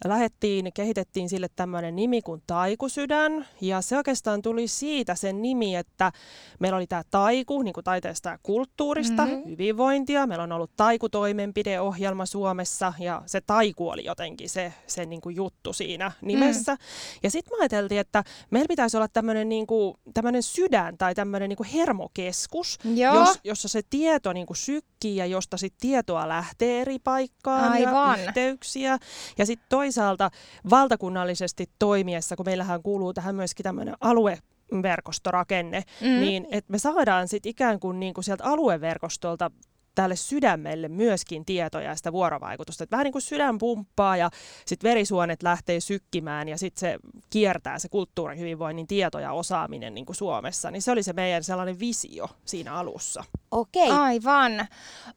lähdettiin, 0.04 0.72
kehitettiin 0.74 1.28
sille 1.28 1.48
tämmöinen 1.56 1.96
nimi 1.96 2.22
kuin 2.22 2.42
Taikusydän. 2.46 3.46
Ja 3.60 3.80
se 3.80 3.96
oikeastaan 3.96 4.42
tuli 4.42 4.68
siitä 4.68 5.14
sen 5.14 5.42
nimi, 5.42 5.76
että 5.76 6.12
meillä 6.58 6.76
oli 6.76 6.86
tämä 6.86 7.02
taiku, 7.10 7.62
niin 7.62 7.74
kuin 7.74 7.84
taiteesta 7.84 8.28
ja 8.28 8.38
kulttuurista, 8.42 9.26
mm-hmm. 9.26 9.50
hyvinvointia. 9.50 10.26
Meillä 10.26 10.44
on 10.44 10.52
ollut 10.52 10.70
taikutoimenpideohjelma 10.76 12.26
Suomessa 12.26 12.92
ja 12.98 13.22
se 13.26 13.40
taiku 13.40 13.88
oli 13.88 14.04
jotenkin 14.04 14.48
se, 14.48 14.72
se 14.86 15.06
niin 15.06 15.20
kuin 15.20 15.36
juttu 15.36 15.72
siinä 15.72 16.12
nimessä. 16.20 16.74
Mm. 16.74 16.78
Ja 17.22 17.30
sitten 17.30 17.58
me 17.58 17.60
ajateltiin, 17.60 18.00
että 18.00 18.24
meillä 18.50 18.68
pitäisi 18.68 18.96
olla 18.96 19.08
tämmöinen 19.08 19.48
niin 19.48 19.66
kuin, 19.66 19.94
sydän 20.40 20.98
tai 20.98 21.14
tämmöinen 21.14 21.48
niin 21.48 21.70
hermokeskus, 21.74 22.78
Joo. 22.94 23.14
Jos, 23.14 23.40
jossa 23.46 23.68
se 23.68 23.80
tieto 23.90 24.32
niin 24.32 24.46
kuin 24.46 24.56
sykkii 24.56 25.16
ja 25.16 25.26
josta 25.26 25.56
sit 25.56 25.74
tietoa 25.80 26.28
lähtee 26.28 26.80
eri 26.80 26.98
paikkaan 26.98 27.72
Aivan. 27.72 28.20
ja 28.20 28.26
yhteyksiä. 28.26 28.98
Ja 29.38 29.46
sitten 29.46 29.66
toisaalta 29.68 30.30
valtakunnallisesti 30.70 31.70
toimiessa, 31.78 32.36
kun 32.36 32.46
meillähän 32.46 32.82
kuuluu 32.82 33.14
tähän 33.14 33.34
myöskin 33.34 33.64
tämmöinen 33.64 33.94
alue 34.00 34.38
verkostorakenne, 34.82 35.82
Mm. 36.00 36.20
niin 36.20 36.46
että 36.50 36.72
me 36.72 36.78
saadaan 36.78 37.28
sitten 37.28 37.50
ikään 37.50 37.80
kuin, 37.80 38.00
niin 38.00 38.14
kuin 38.14 38.24
sieltä 38.24 38.44
alueverkostolta 38.44 39.50
tälle 39.96 40.16
sydämelle 40.16 40.88
myöskin 40.88 41.44
tietoja 41.44 41.88
ja 41.88 41.96
sitä 41.96 42.12
vuorovaikutusta. 42.12 42.84
Et 42.84 42.90
vähän 42.90 43.04
niin 43.04 43.12
kuin 43.12 43.22
sydän 43.22 43.58
pumppaa 43.58 44.16
ja 44.16 44.30
sitten 44.66 44.88
verisuonet 44.88 45.42
lähtee 45.42 45.80
sykkimään 45.80 46.48
ja 46.48 46.58
sitten 46.58 46.80
se 46.80 46.98
kiertää 47.30 47.78
se 47.78 47.88
kulttuurihyvinvoinnin 47.88 48.86
tieto 48.86 49.18
ja 49.18 49.32
osaaminen 49.32 49.94
niin 49.94 50.06
kuin 50.06 50.16
Suomessa. 50.16 50.70
Niin 50.70 50.82
se 50.82 50.90
oli 50.90 51.02
se 51.02 51.12
meidän 51.12 51.44
sellainen 51.44 51.80
visio 51.80 52.28
siinä 52.44 52.74
alussa. 52.74 53.24
Okei. 53.50 53.90
Aivan. 53.90 54.66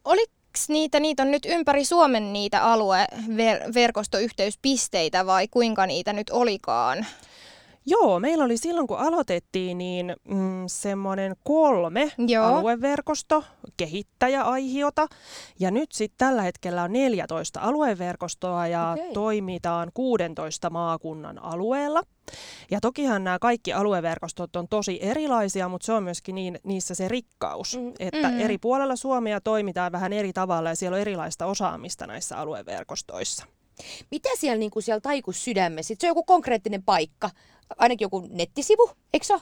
Oliks 0.06 0.70
niitä, 0.70 1.00
niitä 1.00 1.24
on 1.24 1.32
nyt 1.32 1.46
ympäri 1.46 1.86
Suomen 1.86 2.34
niitä 2.34 2.64
alueverkostoyhteyspisteitä 2.64 5.26
vai 5.26 5.48
kuinka 5.48 5.86
niitä 5.86 6.14
nyt 6.14 6.30
olikaan? 6.30 7.06
Joo, 7.86 8.20
meillä 8.20 8.44
oli 8.44 8.58
silloin 8.58 8.88
kun 8.88 8.98
aloitettiin 9.00 9.78
niin 9.78 10.16
mm, 10.30 10.64
semmoinen 10.68 11.36
kolme 11.44 12.12
Joo. 12.28 12.46
alueverkosto, 12.46 13.44
kehittäjäaihiota. 13.78 15.08
Ja 15.60 15.72
nyt 15.72 15.92
sitten 15.92 16.28
tällä 16.28 16.42
hetkellä 16.42 16.84
on 16.84 16.94
14 16.94 17.60
alueverkostoa 17.60 18.68
ja 18.68 18.92
Okei. 19.00 19.14
toimitaan 19.14 19.92
16 19.94 20.70
maakunnan 20.70 21.44
alueella. 21.44 22.02
Ja 22.72 22.80
tokihan 22.82 23.24
nämä 23.24 23.40
kaikki 23.40 23.74
alueverkostot 23.74 24.56
on 24.56 24.68
tosi 24.70 25.00
erilaisia, 25.02 25.70
mutta 25.70 25.86
se 25.86 25.94
on 25.94 26.04
myöskin 26.04 26.36
niin, 26.36 26.60
niissä 26.64 26.96
se 26.96 27.08
rikkaus, 27.08 27.78
Mm. 27.78 27.94
että 28.00 28.30
mm. 28.30 28.40
eri 28.40 28.58
puolella 28.58 28.96
Suomea 28.96 29.42
toimitaan 29.42 29.92
vähän 29.92 30.14
eri 30.14 30.34
tavalla 30.34 30.70
ja 30.70 30.76
siellä 30.76 30.96
on 30.96 31.02
erilaista 31.02 31.46
osaamista 31.46 32.08
näissä 32.08 32.38
alueverkostoissa. 32.38 33.46
Mitä 34.12 34.30
siellä, 34.38 34.58
niin 34.60 34.72
kuin 34.72 34.84
siellä 34.84 35.02
taikus 35.02 35.44
sydämessä? 35.44 35.94
Se 36.00 36.08
on 36.08 36.10
joku 36.10 36.24
konkreettinen 36.24 36.84
paikka. 36.84 37.30
Ainakin 37.78 38.06
joku 38.06 38.28
nettisivu, 38.32 38.90
eikö 39.14 39.26
se? 39.26 39.34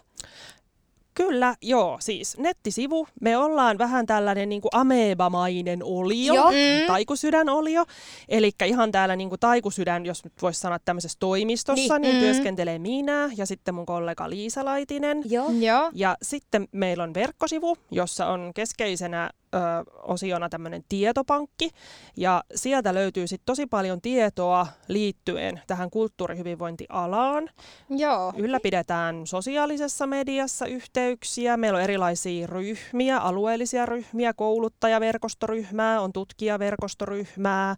Kyllä, 1.14 1.56
joo, 1.62 1.98
siis 2.02 2.38
nettisivu. 2.38 3.08
Me 3.22 3.38
ollaan 3.38 3.78
vähän 3.78 4.06
tällainen 4.06 4.50
niin 4.50 4.62
kuin 4.62 4.70
amebamainen 4.74 5.84
olio, 5.84 6.34
Joo. 6.34 6.52
Mm. 6.52 6.88
taikusydänolio. 6.88 7.86
Eli 8.30 8.52
ihan 8.66 8.92
täällä 8.92 9.16
niin 9.16 9.30
kuin 9.30 9.40
taikusydän, 9.40 10.06
jos 10.06 10.24
nyt 10.24 10.34
voisi 10.42 10.60
sanoa 10.60 10.80
tämmöisessä 10.86 11.18
toimistossa, 11.20 12.00
Niin. 12.00 12.02
niin, 12.02 12.02
niin 12.02 12.16
Mm. 12.16 12.20
työskentelee 12.34 12.80
minä 12.80 13.30
ja 13.38 13.46
sitten 13.46 13.76
mun 13.76 13.86
kollega 13.86 14.30
Liisa 14.30 14.66
Laitinen. 14.66 15.22
Joo. 15.26 15.50
Joo. 15.60 15.92
Ja 15.94 16.18
sitten 16.22 16.68
meillä 16.72 17.04
on 17.04 17.14
verkkosivu, 17.14 17.78
jossa 17.92 18.28
on 18.28 18.52
keskeisenä 18.56 19.30
ö, 19.56 19.58
osiona 20.04 20.50
tämmöinen 20.50 20.84
tietopankki. 20.90 21.70
Ja 22.18 22.44
sieltä 22.56 22.94
löytyy 22.94 23.28
sitten 23.28 23.46
tosi 23.46 23.66
paljon 23.66 24.02
tietoa 24.02 24.68
liittyen 24.88 25.62
tähän 25.68 25.90
kulttuurihyvinvointialaan. 25.90 27.50
Joo. 27.90 28.34
Ylläpidetään 28.38 29.28
sosiaalisessa 29.28 30.08
mediassa 30.08 30.66
yhteyksiä. 30.66 31.58
Meillä 31.58 31.78
on 31.78 31.84
erilaisia 31.84 32.48
ryhmiä, 32.48 33.18
alueellisia 33.18 33.86
ryhmiä, 33.86 34.34
kouluttajaverkostoryhmää, 34.34 36.02
on 36.02 36.14
tutkijaverkostoryhmää, 36.14 37.76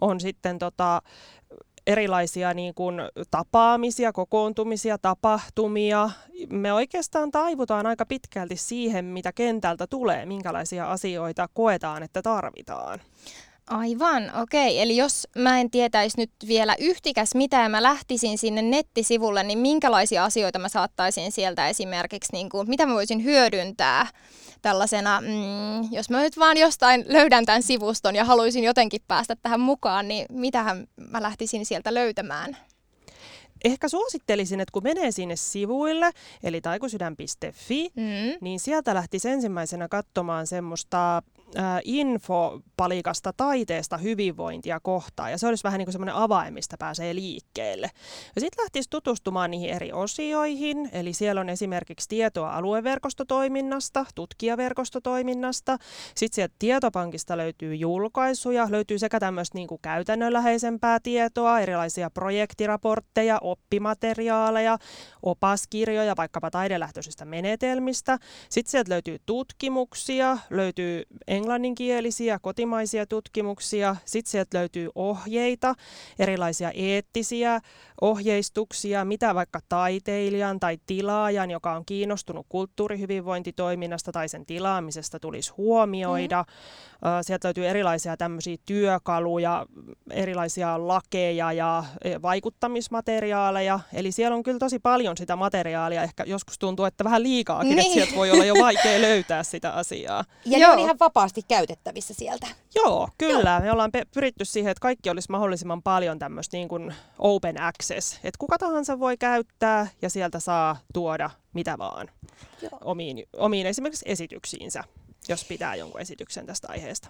on 0.00 0.20
sitten 0.20 0.58
tota, 0.58 1.02
erilaisia 1.86 2.54
niin 2.54 2.74
kuin, 2.74 3.00
tapaamisia, 3.30 4.12
kokoontumisia, 4.12 4.98
tapahtumia. 4.98 6.10
Me 6.50 6.72
oikeastaan 6.72 7.30
taivutaan 7.30 7.86
aika 7.86 8.06
pitkälti 8.06 8.56
siihen, 8.56 9.04
mitä 9.04 9.32
kentältä 9.32 9.86
tulee, 9.86 10.26
minkälaisia 10.26 10.90
asioita 10.90 11.48
koetaan, 11.54 12.02
että 12.02 12.22
tarvitaan. 12.22 13.00
Aivan, 13.66 14.30
okei. 14.42 14.80
Eli 14.80 14.96
jos 14.96 15.28
mä 15.38 15.60
en 15.60 15.70
tietäisi 15.70 16.18
nyt 16.18 16.30
vielä 16.48 16.76
yhtikäs 16.78 17.34
mitä 17.34 17.56
ja 17.56 17.68
mä 17.68 17.82
lähtisin 17.82 18.38
sinne 18.38 18.62
nettisivulle, 18.62 19.42
niin 19.42 19.58
minkälaisia 19.58 20.24
asioita 20.24 20.58
mä 20.58 20.68
saattaisin 20.68 21.32
sieltä 21.32 21.68
esimerkiksi, 21.68 22.32
niin 22.32 22.48
kuin, 22.48 22.68
mitä 22.68 22.86
mä 22.86 22.94
voisin 22.94 23.24
hyödyntää 23.24 24.06
tällaisena, 24.62 25.20
mm, 25.20 25.92
jos 25.92 26.10
mä 26.10 26.20
nyt 26.20 26.38
vaan 26.38 26.56
jostain 26.56 27.04
löydän 27.08 27.44
tämän 27.44 27.62
sivuston 27.62 28.14
ja 28.14 28.24
haluaisin 28.24 28.64
jotenkin 28.64 29.00
päästä 29.08 29.36
tähän 29.42 29.60
mukaan, 29.60 30.08
niin 30.08 30.26
mitähän 30.30 30.86
mä 31.10 31.22
lähtisin 31.22 31.66
sieltä 31.66 31.94
löytämään? 31.94 32.56
Ehkä 33.64 33.88
suosittelisin, 33.88 34.60
että 34.60 34.72
kun 34.72 34.82
menee 34.82 35.10
sinne 35.10 35.36
sivuille, 35.36 36.10
eli 36.42 36.60
taikusydän.fi, 36.60 37.90
Mm. 37.96 38.38
niin 38.40 38.60
sieltä 38.60 38.94
lähtisi 38.94 39.28
ensimmäisenä 39.28 39.88
katsomaan 39.88 40.46
semmoista 40.46 41.22
infopalikasta 41.84 43.32
taiteesta 43.36 43.96
hyvinvointia 43.96 44.80
kohtaan. 44.80 45.30
Ja 45.30 45.38
se 45.38 45.46
olisi 45.46 45.64
vähän 45.64 45.78
niin 45.78 45.86
kuin 45.86 45.92
semmoinen 45.92 46.14
avain, 46.14 46.54
mistä 46.54 46.76
pääsee 46.78 47.14
liikkeelle. 47.14 47.90
Ja 48.34 48.40
sitten 48.40 48.62
lähtisi 48.62 48.90
tutustumaan 48.90 49.50
niihin 49.50 49.70
eri 49.70 49.92
osioihin. 49.92 50.88
Eli 50.92 51.12
siellä 51.12 51.40
on 51.40 51.48
esimerkiksi 51.48 52.08
tietoa 52.08 52.56
alueverkostotoiminnasta, 52.56 54.06
tutkijaverkostotoiminnasta. 54.14 55.78
Sitten 56.14 56.34
sieltä 56.34 56.54
tietopankista 56.58 57.36
löytyy 57.36 57.74
julkaisuja, 57.74 58.68
löytyy 58.70 58.98
sekä 58.98 59.20
tämmöistä 59.20 59.58
niin 59.58 59.68
kuin 59.68 59.80
käytännönläheisempää 59.82 61.00
tietoa, 61.00 61.60
erilaisia 61.60 62.10
projektiraportteja, 62.10 63.38
oppimateriaaleja, 63.40 64.78
opaskirjoja 65.22 66.16
vaikkapa 66.16 66.50
taidelähtöisistä 66.50 67.24
menetelmistä. 67.24 68.18
Sitten 68.48 68.70
sieltä 68.70 68.90
löytyy 68.90 69.18
tutkimuksia, 69.26 70.38
löytyy 70.50 71.02
englanninkielisiä, 71.42 72.38
kotimaisia 72.38 73.06
tutkimuksia. 73.06 73.96
Sitten 74.04 74.30
sieltä 74.30 74.58
löytyy 74.58 74.90
ohjeita, 74.94 75.74
erilaisia 76.18 76.70
eettisiä 76.74 77.60
ohjeistuksia, 78.00 79.04
mitä 79.04 79.34
vaikka 79.34 79.60
taiteilijan 79.68 80.60
tai 80.60 80.78
tilaajan, 80.86 81.50
joka 81.50 81.72
on 81.72 81.84
kiinnostunut 81.86 82.46
kulttuurihyvinvointitoiminnasta 82.48 84.12
tai 84.12 84.28
sen 84.28 84.46
tilaamisesta, 84.46 85.20
tulisi 85.20 85.52
huomioida. 85.56 86.42
Mm. 86.42 87.08
Sieltä 87.22 87.48
löytyy 87.48 87.68
erilaisia 87.68 88.16
tämmöisiä 88.16 88.56
työkaluja, 88.66 89.66
erilaisia 90.10 90.88
lakeja 90.88 91.52
ja 91.52 91.84
e, 92.04 92.22
vaikuttamismateriaaleja. 92.22 93.80
Eli 93.92 94.12
siellä 94.12 94.36
on 94.36 94.42
kyllä 94.42 94.58
tosi 94.58 94.78
paljon 94.78 95.16
sitä 95.16 95.36
materiaalia. 95.36 96.02
Ehkä 96.02 96.24
joskus 96.26 96.58
tuntuu, 96.58 96.84
että 96.84 97.04
vähän 97.04 97.22
liikaakin, 97.22 97.68
niin. 97.68 97.78
Että 97.78 97.92
sieltä 97.92 98.16
voi 98.16 98.30
olla 98.30 98.44
jo 98.44 98.54
vaikea 98.60 99.00
löytää 99.00 99.42
sitä 99.42 99.72
asiaa. 99.72 100.24
Ja 100.44 100.58
ne 100.58 100.64
Joo. 100.64 100.72
on 100.72 100.78
ihan 100.78 100.98
vapaasti 101.00 101.31
käytettävissä 101.48 102.14
sieltä. 102.14 102.46
Joo, 102.74 103.08
kyllä. 103.18 103.60
Me 103.60 103.72
ollaan 103.72 103.90
pyritty 104.14 104.44
siihen, 104.44 104.70
että 104.70 104.80
kaikki 104.80 105.10
olisi 105.10 105.30
mahdollisimman 105.30 105.82
paljon 105.82 106.18
tämmöistä 106.18 106.56
niin 106.56 106.68
kuin 106.68 106.94
open 107.18 107.60
access. 107.60 108.12
Että 108.14 108.38
kuka 108.38 108.58
tahansa 108.58 108.98
voi 108.98 109.16
käyttää 109.16 109.86
ja 110.02 110.10
sieltä 110.10 110.40
saa 110.40 110.76
tuoda 110.94 111.30
mitä 111.52 111.78
vaan 111.78 112.10
Joo. 112.62 112.78
omiin, 112.84 113.24
omiin 113.36 113.66
esimerkiksi 113.66 114.04
esityksiinsä, 114.08 114.84
jos 115.28 115.44
pitää 115.44 115.74
jonkun 115.74 116.00
esityksen 116.00 116.46
tästä 116.46 116.68
aiheesta. 116.70 117.08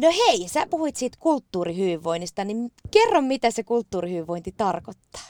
No 0.00 0.08
hei, 0.10 0.48
sä 0.48 0.66
puhuit 0.66 0.96
siitä 0.96 1.16
kulttuurihyvinvoinnista, 1.20 2.44
niin 2.44 2.72
kerro 2.90 3.20
mitä 3.20 3.50
se 3.50 3.62
kulttuurihyvinvointi 3.62 4.54
tarkoittaa. 4.56 5.22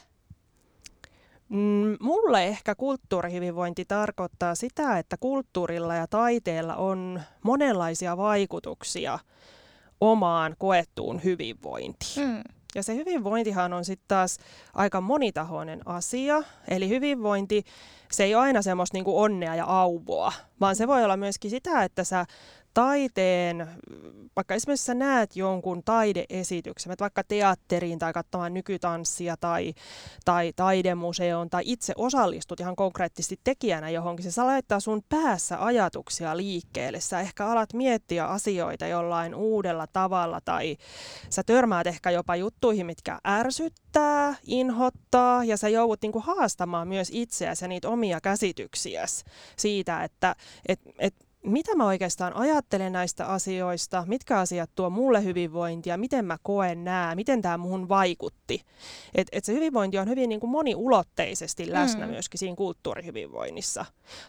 Mm, 1.52 1.97
mulle 2.00 2.44
ehkä 2.44 2.75
kulttuurihyvinvointi 2.75 3.85
tarkoittaa 3.85 4.54
sitä, 4.54 4.99
että 4.99 5.16
kulttuurilla 5.16 5.94
ja 5.94 6.06
taiteella 6.06 6.76
on 6.76 7.21
monenlaisia 7.42 8.16
vaikutuksia 8.16 9.18
omaan 10.00 10.54
koettuun 10.59 11.25
hyvinvointiin. 11.25 12.28
Mm. 12.28 12.42
Ja 12.75 12.82
se 12.82 12.94
hyvinvointihan 12.94 13.73
on 13.73 13.85
sitten 13.85 14.09
taas 14.09 14.38
aika 14.75 15.00
monitahoinen 15.00 15.80
asia. 15.88 16.42
Eli 16.68 16.88
hyvinvointi, 16.88 17.64
se 18.12 18.25
ei 18.25 18.35
ole 18.35 18.42
aina 18.42 18.62
semmoista 18.62 18.97
niinku 18.97 19.21
onnea 19.21 19.54
ja 19.54 19.64
auvoa, 19.64 20.32
vaan 20.61 20.76
se 20.76 20.88
voi 20.88 21.04
olla 21.04 21.16
myöskin 21.16 21.50
sitä, 21.50 21.85
että 21.85 22.04
sä 22.04 22.26
taiteen, 22.75 23.69
vaikka 24.37 24.55
esimerkiksi 24.55 24.87
sä 24.87 24.95
näet 24.95 25.37
jonkun 25.37 25.83
taideesityksen, 25.85 26.95
vaikka 27.00 27.25
teatteriin 27.25 27.99
tai 27.99 28.12
katsomaan 28.12 28.55
nykytanssia 28.55 29.37
tai, 29.37 29.75
tai 30.25 30.52
taidemuseoon 30.57 31.50
tai 31.50 31.62
itse 31.67 31.93
osallistut 31.97 32.61
ihan 32.61 32.76
konkreettisesti 32.76 33.41
tekijänä 33.45 33.91
johonkin, 33.91 34.33
se 34.33 34.43
laittaa 34.43 34.81
sun 34.81 35.02
päässä 35.09 35.64
ajatuksia 35.64 36.37
liikkeelle. 36.37 37.00
Sä 37.00 37.21
ehkä 37.21 37.47
alat 37.47 37.73
miettiä 37.73 38.26
asioita 38.26 38.87
jollain 38.87 39.35
uudella 39.35 39.87
tavalla 39.87 40.41
tai 40.45 40.76
sä 41.31 41.43
törmäät 41.43 41.87
ehkä 41.87 42.11
jopa 42.11 42.37
juttuihin, 42.37 42.87
mitkä 42.87 43.19
ärsyttää, 43.29 44.35
inhottaa 44.47 45.45
ja 45.45 45.57
sä 45.57 45.69
joudut 45.69 46.02
niinku 46.02 46.21
haastamaan 46.21 46.88
myös 46.88 47.09
itseäsi 47.12 47.64
ja 47.64 47.69
niitä 47.69 47.88
omia 47.88 48.21
käsityksiäsi 48.21 49.25
siitä, 49.57 50.05
että 50.05 50.37
et, 50.69 50.81
et, 50.99 51.14
mitä 51.43 51.75
mä 51.75 51.87
oikeastaan 51.87 52.37
ajattelen 52.37 52.93
näistä 52.93 53.27
asioista, 53.27 54.05
mitkä 54.07 54.39
asiat 54.39 54.71
tuo 54.75 54.91
mulle 54.91 55.25
hyvinvointia, 55.25 55.97
miten 55.97 56.25
mä 56.25 56.39
koen 56.43 56.85
nää, 56.85 57.15
miten 57.15 57.43
tämä 57.43 57.59
muhun 57.59 57.89
vaikutti. 57.89 58.63
Et, 59.15 59.29
et 59.33 59.45
se 59.45 59.53
hyvinvointi 59.53 59.99
on 59.99 60.09
hyvin 60.09 60.29
niin 60.29 60.41
kuin 60.41 60.51
moniulotteisesti 60.51 61.73
läsnä 61.73 62.07
Mm. 62.07 62.13
myöskin 62.13 62.39
siinä 62.39 62.57
kulttuurihyvinvoinnissa. 62.57 63.85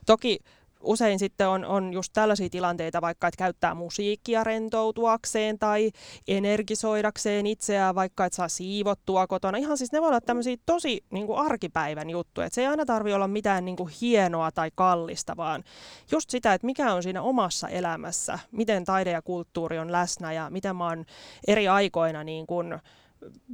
Toki 0.05 0.39
usein 0.83 1.19
sitten 1.19 1.47
on, 1.47 1.65
on 1.65 1.93
just 1.93 2.13
tällaisia 2.13 2.49
tilanteita, 2.49 3.01
vaikka 3.01 3.27
että 3.27 3.37
käyttää 3.37 3.75
musiikkia 3.75 4.43
rentoutuakseen 4.43 5.59
tai 5.59 5.91
energisoidakseen 6.27 7.45
itseään, 7.45 7.95
vaikka 7.95 8.25
että 8.25 8.35
saa 8.35 8.47
siivottua 8.47 9.27
kotona. 9.27 9.57
Ihan 9.57 9.77
siis 9.77 9.91
ne 9.91 10.01
voi 10.01 10.07
olla 10.07 10.21
tämmöisiä 10.21 10.57
tosi 10.65 11.05
niin 11.11 11.27
kuin 11.27 11.39
arkipäivän 11.39 12.09
juttuja. 12.09 12.47
Että 12.47 12.55
se 12.55 12.61
ei 12.61 12.67
aina 12.67 12.85
tarvi 12.85 13.13
olla 13.13 13.27
mitään 13.27 13.65
niin 13.65 13.75
kuin 13.75 13.93
hienoa 14.01 14.51
tai 14.51 14.71
kallista, 14.75 15.37
vaan 15.37 15.63
just 16.11 16.29
sitä, 16.29 16.53
että 16.53 16.65
mikä 16.65 16.93
on 16.93 17.03
siinä 17.03 17.21
omassa 17.21 17.67
elämässä, 17.67 18.39
miten 18.51 18.85
taide 18.85 19.11
ja 19.11 19.21
kulttuuri 19.21 19.79
on 19.79 19.91
läsnä 19.91 20.33
ja 20.33 20.49
miten 20.49 20.75
mä 20.75 20.87
oon 20.87 21.05
eri 21.47 21.67
aikoina 21.67 22.23
niin 22.23 22.47
kuin 22.47 22.79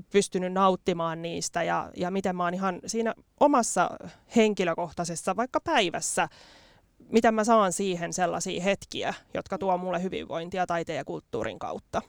pystynyt 0.09 0.53
nauttimaan 0.53 1.21
niistä 1.21 1.63
ja, 1.63 1.91
ja 1.98 2.12
miten 2.12 2.36
mä 2.36 2.43
oon 2.43 2.53
ihan 2.53 2.79
siinä 2.86 3.13
omassa 3.39 3.89
henkilökohtaisessa 4.36 5.36
vaikka 5.36 5.59
päivässä, 5.62 6.29
miten 7.12 7.34
mä 7.34 7.44
saan 7.44 7.74
siihen 7.74 8.13
sellaisia 8.13 8.63
hetkiä, 8.63 9.13
jotka 9.34 9.58
tuo 9.58 9.78
mulle 9.78 10.04
hyvinvointia 10.04 10.68
taiteen 10.68 10.98
ja 10.98 11.06
kulttuurin 11.06 11.60
kautta. 11.60 12.01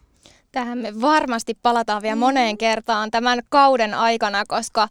Tähän 0.53 0.79
me 0.79 1.01
varmasti 1.01 1.59
palataan 1.63 2.03
vielä 2.03 2.17
moneen 2.17 2.59
kertaan 2.59 3.11
tämän 3.11 3.43
kauden 3.49 3.95
aikana, 3.95 4.45
koska, 4.49 4.89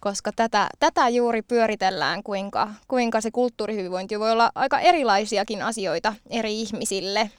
koska 0.00 0.30
tätä, 0.36 0.68
tätä 0.78 1.08
juuri 1.08 1.42
pyöritellään, 1.42 2.22
kuinka, 2.22 2.68
kuinka 2.88 3.20
se 3.20 3.30
kulttuurihyvinvointi 3.30 4.20
voi 4.20 4.32
olla 4.32 4.52
aika 4.54 4.80
erilaisiakin 4.80 5.62
asioita 5.62 6.14
eri 6.30 6.60
ihmisille. 6.60 7.30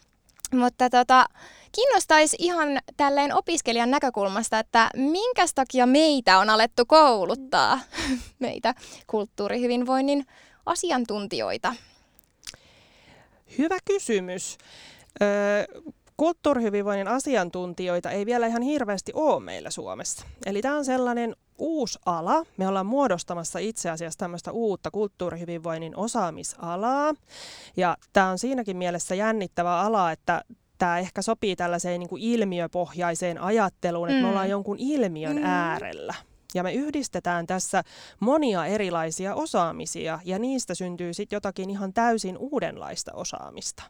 Mutta 0.54 0.90
tota, 0.90 1.26
kiinnostaisi 1.72 2.38
ihan 2.40 2.80
tälleen 2.98 3.36
opiskelijan 3.36 3.92
näkökulmasta, 3.92 4.60
että 4.60 4.90
minkä 4.96 5.46
takia 5.56 5.86
meitä 5.86 6.40
on 6.40 6.50
alettu 6.50 6.86
kouluttaa, 6.86 7.80
meitä 8.40 8.74
kulttuurihyvinvoinnin 9.08 10.26
asiantuntijoita? 10.66 11.76
Hyvä 13.58 13.78
kysymys. 13.86 14.58
Öö, 15.22 15.66
kulttuurihyvinvoinnin 16.18 17.08
asiantuntijoita 17.08 18.12
ei 18.12 18.26
vielä 18.26 18.48
ihan 18.48 18.62
hirveästi 18.62 19.12
ole 19.16 19.44
meillä 19.44 19.70
Suomessa. 19.70 20.26
Eli 20.46 20.62
tämä 20.62 20.78
on 20.78 20.86
sellainen 20.86 21.36
uusi 21.58 22.00
ala. 22.06 22.44
Me 22.58 22.68
ollaan 22.68 22.86
muodostamassa 22.86 23.60
itse 23.60 23.90
asiassa 23.90 24.20
tämmöistä 24.20 24.52
uutta 24.52 24.92
kulttuurihyvinvoinnin 24.92 25.98
osaamisalaa. 25.98 27.14
Ja 27.78 27.98
tämä 28.14 28.30
on 28.30 28.40
siinäkin 28.40 28.78
mielessä 28.78 29.16
jännittävä 29.16 29.80
ala, 29.82 30.12
että 30.12 30.44
tämä 30.78 31.00
ehkä 31.00 31.22
sopii 31.22 31.56
tällaiseen 31.56 32.00
niin 32.00 32.10
kuin 32.10 32.22
ilmiöpohjaiseen 32.22 33.42
ajatteluun, 33.42 34.10
että 34.10 34.20
mm. 34.20 34.26
me 34.26 34.30
ollaan 34.30 34.50
jonkun 34.50 34.78
ilmiön 34.80 35.38
mm. 35.38 35.44
äärellä. 35.44 36.16
Ja 36.54 36.64
me 36.64 36.74
yhdistetään 36.74 37.48
tässä 37.48 37.84
monia 38.20 38.66
erilaisia 38.66 39.36
osaamisia 39.36 40.20
ja 40.26 40.40
niistä 40.40 40.76
syntyy 40.76 41.14
sitten 41.14 41.36
jotakin 41.36 41.70
ihan 41.70 41.94
täysin 41.94 42.38
uudenlaista 42.38 43.12
osaamista, 43.14 43.84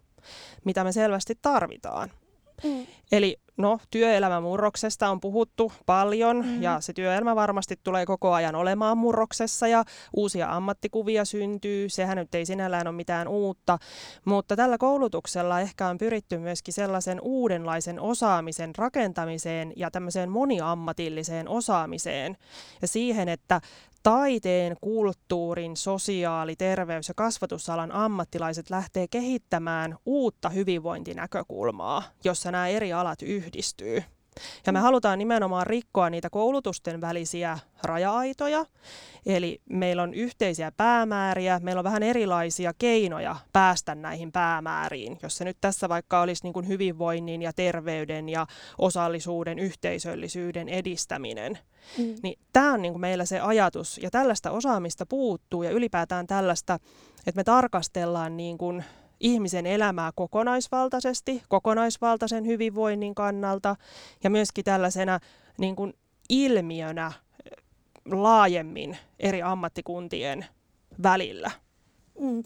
mitä 0.65 0.83
me 0.83 0.91
selvästi 0.91 1.33
tarvitaan. 1.41 2.11
Mm. 2.63 2.87
Eli 3.11 3.37
no, 3.57 3.79
työelämän 3.91 4.43
murroksesta 4.43 5.09
on 5.09 5.19
puhuttu 5.19 5.71
paljon 5.85 6.45
mm. 6.45 6.61
ja 6.61 6.81
se 6.81 6.93
työelämä 6.93 7.35
varmasti 7.35 7.79
tulee 7.83 8.05
koko 8.05 8.33
ajan 8.33 8.55
olemaan 8.55 8.97
murroksessa 8.97 9.67
ja 9.67 9.83
uusia 10.13 10.51
ammattikuvia 10.51 11.25
syntyy. 11.25 11.89
Sehän 11.89 12.17
nyt 12.17 12.35
ei 12.35 12.45
sinällään 12.45 12.87
ole 12.87 12.95
mitään 12.95 13.27
uutta, 13.27 13.77
mutta 14.25 14.55
tällä 14.55 14.77
koulutuksella 14.77 15.59
ehkä 15.59 15.87
on 15.87 15.97
pyritty 15.97 16.37
myöskin 16.37 16.73
sellaisen 16.73 17.21
uudenlaisen 17.21 17.99
osaamisen 17.99 18.75
rakentamiseen 18.77 19.73
ja 19.75 19.91
tämmöiseen 19.91 20.29
moniammatilliseen 20.29 21.49
osaamiseen 21.49 22.37
ja 22.81 22.87
siihen, 22.87 23.29
että 23.29 23.61
taiteen, 24.03 24.77
kulttuurin, 24.81 25.77
sosiaali-, 25.77 26.55
terveys- 26.55 27.07
ja 27.07 27.13
kasvatusalan 27.13 27.91
ammattilaiset 27.91 28.69
lähtee 28.69 29.07
kehittämään 29.07 29.95
uutta 30.05 30.49
hyvinvointinäkökulmaa, 30.49 32.03
jossa 32.23 32.51
nämä 32.51 32.67
eri 32.67 32.93
alat 32.93 33.21
yhdistyy. 33.45 34.03
Ja 34.65 34.73
me 34.73 34.79
halutaan 34.79 35.19
nimenomaan 35.19 35.67
rikkoa 35.67 36.09
niitä 36.09 36.29
koulutusten 36.29 37.01
välisiä 37.01 37.59
raja-aitoja. 37.83 38.65
Eli 39.25 39.61
meillä 39.69 40.03
on 40.03 40.13
yhteisiä 40.13 40.71
päämääriä, 40.71 41.59
meillä 41.63 41.79
on 41.79 41.83
vähän 41.83 42.03
erilaisia 42.03 42.73
keinoja 42.77 43.35
päästä 43.53 43.95
näihin 43.95 44.31
päämääriin. 44.31 45.17
Jos 45.23 45.37
se 45.37 45.45
nyt 45.45 45.57
tässä 45.61 45.89
vaikka 45.89 46.21
olisi 46.21 46.43
niin 46.43 46.53
kuin 46.53 46.67
hyvinvoinnin 46.67 47.41
ja 47.41 47.53
terveyden 47.53 48.29
ja 48.29 48.47
osallisuuden, 48.77 49.59
yhteisöllisyyden 49.59 50.69
edistäminen, 50.69 51.59
mm. 51.97 52.15
niin 52.23 52.39
tämä 52.53 52.73
on 52.73 52.81
niin 52.81 52.93
kuin 52.93 53.01
meillä 53.01 53.25
se 53.25 53.39
ajatus. 53.39 53.99
Ja 54.03 54.11
tällaista 54.11 54.51
osaamista 54.51 55.05
puuttuu 55.05 55.63
ja 55.63 55.71
ylipäätään 55.71 56.27
tällaista, 56.27 56.79
että 57.27 57.39
me 57.39 57.43
tarkastellaan 57.43 58.37
niin 58.37 58.57
kuin 58.57 58.83
ihmisen 59.19 59.65
elämää 59.65 60.11
kokonaisvaltaisesti, 60.15 61.43
kokonaisvaltaisen 61.49 62.45
hyvinvoinnin 62.45 63.15
kannalta 63.15 63.75
ja 64.23 64.29
myöskin 64.29 64.65
tällaisena 64.65 65.19
niin 65.57 65.75
kuin 65.75 65.93
ilmiönä 66.29 67.07
eh, 67.07 67.63
laajemmin 68.05 68.97
eri 69.19 69.41
ammattikuntien 69.41 70.45
välillä. 71.03 71.51
Mm. 72.19 72.43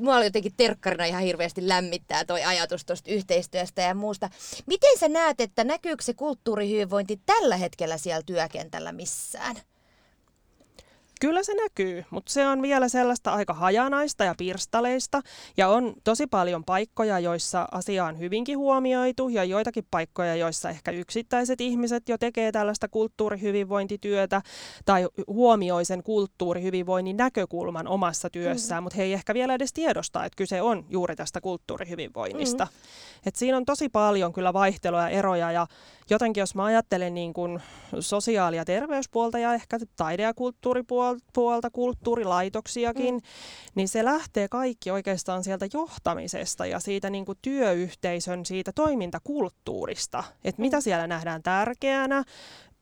Mua 0.00 0.24
jotenkin 0.24 0.52
terkkarina 0.56 1.04
ihan 1.04 1.22
hirveästi 1.22 1.68
lämmittää 1.68 2.24
toi 2.24 2.42
ajatus 2.42 2.84
tuosta 2.84 3.10
yhteistyöstä 3.10 3.82
ja 3.82 3.94
muusta. 3.94 4.30
Miten 4.66 4.98
sä 4.98 5.08
näet, 5.08 5.40
että 5.40 5.64
näkyykö 5.64 6.04
se 6.04 6.14
kulttuurihyvinvointi 6.14 7.20
tällä 7.26 7.56
hetkellä 7.56 7.98
siellä 7.98 8.22
työkentällä 8.26 8.92
missään? 8.92 9.56
Kyllä 11.20 11.42
se 11.42 11.54
näkyy, 11.54 12.04
mutta 12.10 12.32
se 12.32 12.48
on 12.48 12.62
vielä 12.62 12.88
sellaista 12.88 13.32
aika 13.32 13.54
hajanaista 13.54 14.24
ja 14.24 14.34
pirstaleista 14.38 15.20
ja 15.56 15.68
on 15.68 15.94
tosi 16.04 16.26
paljon 16.26 16.64
paikkoja, 16.64 17.18
joissa 17.18 17.68
asia 17.72 18.04
on 18.04 18.18
hyvinkin 18.18 18.58
huomioitu 18.58 19.28
ja 19.28 19.44
joitakin 19.44 19.86
paikkoja, 19.90 20.36
joissa 20.36 20.70
ehkä 20.70 20.90
yksittäiset 20.90 21.60
ihmiset 21.60 22.08
jo 22.08 22.18
tekee 22.18 22.52
tällaista 22.52 22.88
kulttuurihyvinvointityötä 22.88 24.42
tai 24.84 25.08
huomioi 25.26 25.84
sen 25.84 26.02
kulttuurihyvinvoinnin 26.02 27.16
näkökulman 27.16 27.88
omassa 27.88 28.30
työssään, 28.30 28.82
mm. 28.82 28.84
mutta 28.84 28.96
he 28.96 29.02
ei 29.02 29.12
ehkä 29.12 29.34
vielä 29.34 29.54
edes 29.54 29.72
tiedosta, 29.72 30.24
että 30.24 30.36
kyse 30.36 30.62
on 30.62 30.86
juuri 30.88 31.16
tästä 31.16 31.40
kulttuurihyvinvoinnista. 31.40 32.64
Mm. 32.64 32.70
Et 33.26 33.36
siinä 33.36 33.56
on 33.56 33.64
tosi 33.64 33.88
paljon 33.88 34.32
kyllä 34.32 34.52
vaihtelua 34.52 35.02
ja 35.02 35.08
eroja 35.08 35.52
ja 35.52 35.66
jotenkin 36.10 36.40
jos 36.40 36.54
mä 36.54 36.64
ajattelen 36.64 37.14
niin 37.14 37.32
kuin 37.32 37.62
sosiaali- 38.00 38.56
ja 38.56 38.64
terveyspuolta 38.64 39.38
ja 39.38 39.54
ehkä 39.54 39.78
taide- 39.96 40.22
ja 40.22 40.34
kulttuuripuolta, 40.34 41.05
kulttuurilaitoksiakin, 41.72 43.14
mm. 43.14 43.20
niin 43.74 43.88
se 43.88 44.04
lähtee 44.04 44.48
kaikki 44.48 44.90
oikeastaan 44.90 45.44
sieltä 45.44 45.68
johtamisesta 45.72 46.66
ja 46.66 46.80
siitä 46.80 47.10
niin 47.10 47.24
kuin 47.24 47.38
työyhteisön, 47.42 48.46
siitä 48.46 48.72
toimintakulttuurista, 48.74 50.24
että 50.44 50.62
mitä 50.62 50.76
mm. 50.76 50.82
siellä 50.82 51.06
nähdään 51.06 51.42
tärkeänä, 51.42 52.24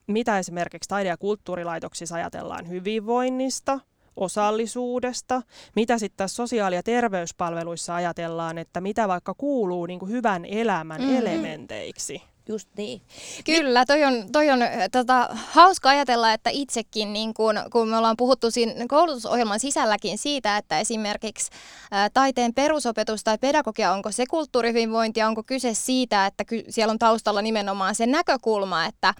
mitä 0.06 0.38
esimerkiksi 0.38 0.88
taide- 0.88 1.08
ja 1.08 1.16
kulttuurilaitoksissa 1.16 2.14
ajatellaan 2.14 2.68
hyvinvoinnista, 2.68 3.80
osallisuudesta, 4.16 5.42
mitä 5.76 5.98
sitten 5.98 6.28
sosiaali- 6.28 6.74
ja 6.74 6.82
terveyspalveluissa 6.82 7.94
ajatellaan, 7.94 8.58
että 8.58 8.80
mitä 8.80 9.08
vaikka 9.08 9.34
kuuluu 9.34 9.86
niin 9.86 9.98
kuin 9.98 10.10
hyvän 10.10 10.44
elämän 10.44 11.00
mm-hmm. 11.00 11.16
elementeiksi. 11.16 12.22
Just 12.48 12.68
niin. 12.76 13.02
Kyllä, 13.44 13.84
toi 13.86 14.04
on, 14.04 14.32
toi 14.32 14.50
on 14.50 14.60
tota, 14.92 15.28
hauska 15.32 15.88
ajatella, 15.88 16.32
että 16.32 16.50
itsekin, 16.50 17.12
niin 17.12 17.34
kun, 17.34 17.54
kun 17.72 17.88
me 17.88 17.96
ollaan 17.96 18.16
puhuttu 18.16 18.50
siinä 18.50 18.84
koulutusohjelman 18.88 19.60
sisälläkin 19.60 20.18
siitä, 20.18 20.56
että 20.56 20.80
esimerkiksi 20.80 21.50
ä, 21.92 22.10
taiteen 22.10 22.54
perusopetus 22.54 23.24
tai 23.24 23.38
pedagogia, 23.38 23.92
onko 23.92 24.12
se 24.12 24.26
kulttuurihyvinvointi, 24.26 25.22
onko 25.22 25.42
kyse 25.42 25.74
siitä, 25.74 26.26
että 26.26 26.44
ky- 26.44 26.64
siellä 26.68 26.92
on 26.92 26.98
taustalla 26.98 27.42
nimenomaan 27.42 27.94
se 27.94 28.06
näkökulma, 28.06 28.86
että, 28.86 29.14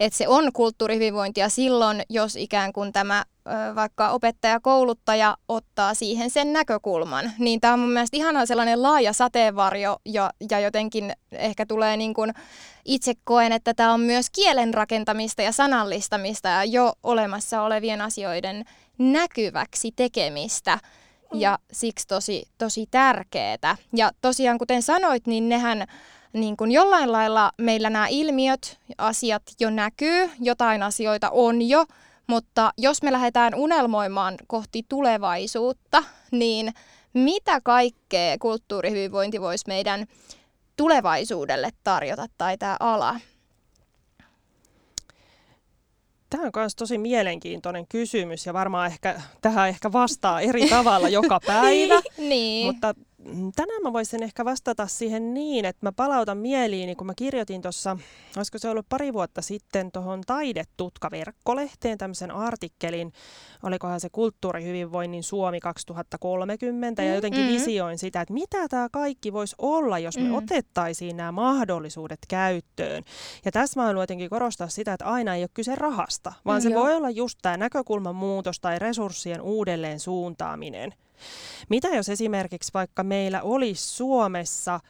että 0.00 0.16
se 0.16 0.28
on 0.28 0.52
kulttuurihyvinvointia 0.52 1.48
silloin, 1.48 2.02
jos 2.08 2.36
ikään 2.36 2.72
kuin 2.72 2.92
tämä 2.92 3.24
vaikka 3.74 4.10
opettaja, 4.10 4.60
kouluttaja 4.60 5.36
ottaa 5.48 5.94
siihen 5.94 6.30
sen 6.30 6.52
näkökulman, 6.52 7.32
niin 7.38 7.60
tämä 7.60 7.74
on 7.74 7.80
mun 7.80 7.92
mielestä 7.92 8.16
ihan 8.16 8.46
sellainen 8.46 8.82
laaja 8.82 9.12
sateenvarjo 9.12 9.96
ja, 10.04 10.30
ja 10.50 10.60
jotenkin 10.60 11.12
ehkä 11.32 11.66
tulee 11.66 11.96
niin 11.96 12.14
kuin, 12.14 12.32
itse 12.84 13.12
koen, 13.24 13.52
että 13.52 13.74
tämä 13.74 13.92
on 13.92 14.00
myös 14.00 14.30
kielen 14.30 14.74
rakentamista 14.74 15.42
ja 15.42 15.52
sanallistamista 15.52 16.48
ja 16.48 16.64
jo 16.64 16.92
olemassa 17.02 17.62
olevien 17.62 18.00
asioiden 18.00 18.64
näkyväksi 18.98 19.92
tekemistä 19.96 20.78
ja 21.34 21.58
siksi 21.72 22.06
tosi, 22.08 22.42
tosi 22.58 22.86
tärkeää. 22.90 23.76
Ja 23.96 24.10
tosiaan 24.20 24.58
kuten 24.58 24.82
sanoit, 24.82 25.26
niin 25.26 25.48
nehän 25.48 25.84
niin 26.32 26.56
kuin 26.56 26.72
jollain 26.72 27.12
lailla 27.12 27.52
meillä 27.58 27.90
nämä 27.90 28.06
ilmiöt, 28.08 28.78
asiat 28.98 29.42
jo 29.60 29.70
näkyy, 29.70 30.30
jotain 30.40 30.82
asioita 30.82 31.30
on 31.30 31.62
jo, 31.62 31.84
mutta 32.26 32.72
jos 32.78 33.02
me 33.02 33.12
lähdetään 33.12 33.54
unelmoimaan 33.54 34.34
kohti 34.46 34.82
tulevaisuutta, 34.88 36.04
niin 36.30 36.72
mitä 37.14 37.60
kaikkea 37.60 38.38
kulttuurihyvinvointi 38.38 39.40
voisi 39.40 39.64
meidän 39.68 40.06
tulevaisuudelle 40.76 41.70
tarjota 41.84 42.26
tai 42.38 42.58
tämä 42.58 42.76
ala? 42.80 43.20
Tämä 46.30 46.44
on 46.44 46.50
myös 46.56 46.74
tosi 46.74 46.98
mielenkiintoinen 46.98 47.86
kysymys 47.86 48.46
ja 48.46 48.52
varmaan 48.52 48.86
ehkä, 48.86 49.22
tähän 49.40 49.68
ehkä 49.68 49.92
vastaa 49.92 50.40
eri 50.40 50.68
tavalla 50.68 51.08
joka 51.08 51.40
päivä. 51.46 52.00
niin. 52.18 52.66
Mutta 52.66 52.94
tänään 53.56 53.82
mä 53.82 53.92
voisin 53.92 54.22
ehkä 54.22 54.44
vastata 54.44 54.86
siihen 54.86 55.34
niin, 55.34 55.64
että 55.64 55.86
mä 55.86 55.92
palautan 55.92 56.38
mieliin, 56.38 56.86
niin 56.86 56.96
kun 56.96 57.06
mä 57.06 57.12
kirjoitin 57.16 57.62
tuossa, 57.62 57.96
olisiko 58.36 58.58
se 58.58 58.68
ollut 58.68 58.86
pari 58.88 59.12
vuotta 59.12 59.42
sitten, 59.42 59.92
tuohon 59.92 60.20
Taidetutka-verkkolehteen 60.26 61.98
tämmöisen 61.98 62.30
artikkelin, 62.30 63.12
olikohan 63.62 64.00
se 64.00 64.08
Kulttuurihyvinvoinnin 64.12 65.22
Suomi 65.22 65.60
2030, 65.60 67.02
ja 67.02 67.14
jotenkin 67.14 67.40
mm-hmm. 67.40 67.54
visioin 67.54 67.98
sitä, 67.98 68.20
että 68.20 68.34
mitä 68.34 68.68
tämä 68.68 68.88
kaikki 68.92 69.32
voisi 69.32 69.56
olla, 69.58 69.98
jos 69.98 70.16
me 70.18 70.28
mm. 70.28 70.34
otettaisiin 70.34 71.16
nämä 71.16 71.32
mahdollisuudet 71.32 72.20
käyttöön. 72.28 73.02
Ja 73.44 73.52
tässä 73.52 73.80
mä 73.80 73.86
haluan 73.86 74.02
jotenkin 74.02 74.30
korostaa 74.30 74.68
sitä, 74.68 74.92
että 74.92 75.04
aina 75.04 75.34
ei 75.34 75.42
ole 75.42 75.50
kyse 75.54 75.74
rahasta, 75.74 76.32
vaan 76.44 76.60
mm, 76.60 76.62
se 76.62 76.70
joo. 76.70 76.82
voi 76.82 76.94
olla 76.94 77.10
just 77.10 77.38
tämä 77.42 77.56
näkökulman 77.56 78.14
muutos 78.14 78.60
tai 78.60 78.78
resurssien 78.78 79.40
uudelleen 79.40 80.00
suuntaaminen. 80.00 80.94
Mitä 81.68 81.88
jos 81.88 82.08
esimerkiksi 82.08 82.70
vaikka 82.74 83.04
meillä 83.04 83.42
olisi 83.42 83.88
Suomessa 83.88 84.80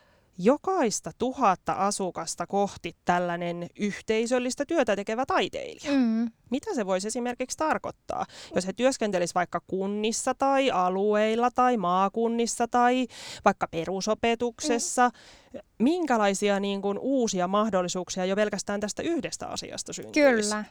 jokaista 0.43 1.11
tuhatta 1.19 1.73
asukasta 1.73 2.47
kohti 2.47 2.97
tällainen 3.05 3.67
yhteisöllistä 3.81 4.67
työtä 4.67 4.97
tekevä 4.97 5.27
taiteilija. 5.27 5.93
Mm. 5.93 6.31
Mitä 6.51 6.75
se 6.75 6.87
voisi 6.87 7.09
esimerkiksi 7.09 7.57
tarkoittaa, 7.57 8.27
jos 8.55 8.67
he 8.67 8.73
työskentelisivät 8.73 9.35
vaikka 9.35 9.61
kunnissa 9.67 10.35
tai 10.35 10.71
alueilla 10.71 11.51
tai 11.51 11.77
maakunnissa 11.77 12.69
tai 12.69 13.07
vaikka 13.45 13.69
perusopetuksessa? 13.69 15.09
Mm. 15.09 15.61
Minkälaisia 15.79 16.61
niin 16.61 16.83
kuin, 16.83 16.99
uusia 16.99 17.49
mahdollisuuksia 17.49 18.25
jo 18.25 18.37
pelkästään 18.37 18.81
tästä 18.81 19.03
yhdestä 19.03 19.47
asiasta 19.47 19.93
syntyisi? 19.93 20.51
Kyllä. 20.51 20.65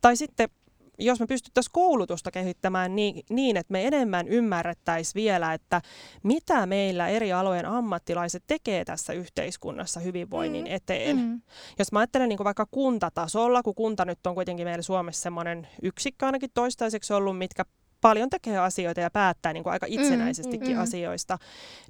Tai 0.00 0.16
sitten 0.16 0.48
jos 0.98 1.20
me 1.20 1.26
pystyttäisiin 1.26 1.72
koulutusta 1.72 2.30
kehittämään 2.30 2.96
niin, 2.96 3.24
niin, 3.30 3.56
että 3.56 3.72
me 3.72 3.86
enemmän 3.86 4.28
ymmärrettäisiin 4.28 5.14
vielä, 5.14 5.54
että 5.54 5.82
mitä 6.22 6.66
meillä 6.66 7.08
eri 7.08 7.32
alojen 7.32 7.66
ammattilaiset 7.66 8.44
tekee 8.46 8.84
tässä 8.84 9.12
yhteiskunnassa 9.12 10.00
hyvinvoinnin 10.00 10.64
mm. 10.64 10.72
eteen. 10.72 11.16
Mm. 11.16 11.40
Jos 11.78 11.92
mä 11.92 11.98
ajattelen 11.98 12.28
niin 12.28 12.44
vaikka 12.44 12.66
kuntatasolla, 12.70 13.62
kun 13.62 13.74
kunta 13.74 14.04
nyt 14.04 14.26
on 14.26 14.34
kuitenkin 14.34 14.66
meillä 14.66 14.82
Suomessa 14.82 15.22
semmoinen 15.22 15.68
yksikkö 15.82 16.26
ainakin 16.26 16.50
toistaiseksi 16.54 17.12
ollut, 17.12 17.38
mitkä 17.38 17.64
paljon 18.00 18.30
tekee 18.30 18.58
asioita 18.58 19.00
ja 19.00 19.10
päättää 19.10 19.52
niin 19.52 19.62
kuin 19.62 19.72
aika 19.72 19.86
mm, 19.86 19.92
itsenäisestikin 19.92 20.68
mm, 20.68 20.74
mm. 20.74 20.82
asioista. 20.82 21.38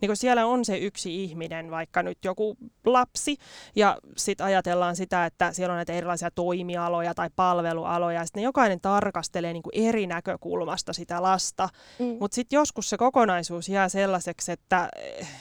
Niin 0.00 0.08
kuin 0.08 0.16
siellä 0.16 0.46
on 0.46 0.64
se 0.64 0.78
yksi 0.78 1.24
ihminen, 1.24 1.70
vaikka 1.70 2.02
nyt 2.02 2.18
joku 2.24 2.56
lapsi, 2.86 3.36
ja 3.76 3.98
sitten 4.16 4.46
ajatellaan 4.46 4.96
sitä, 4.96 5.26
että 5.26 5.52
siellä 5.52 5.72
on 5.72 5.78
näitä 5.78 5.92
erilaisia 5.92 6.30
toimialoja 6.30 7.14
tai 7.14 7.30
palvelualoja, 7.36 8.20
ja 8.20 8.24
sitten 8.24 8.42
jokainen 8.42 8.80
tarkastelee 8.80 9.52
niin 9.52 9.62
kuin 9.62 9.88
eri 9.88 10.06
näkökulmasta 10.06 10.92
sitä 10.92 11.22
lasta. 11.22 11.68
Mm. 11.98 12.16
Mutta 12.20 12.34
sitten 12.34 12.56
joskus 12.56 12.90
se 12.90 12.96
kokonaisuus 12.96 13.68
jää 13.68 13.88
sellaiseksi, 13.88 14.52
että, 14.52 14.88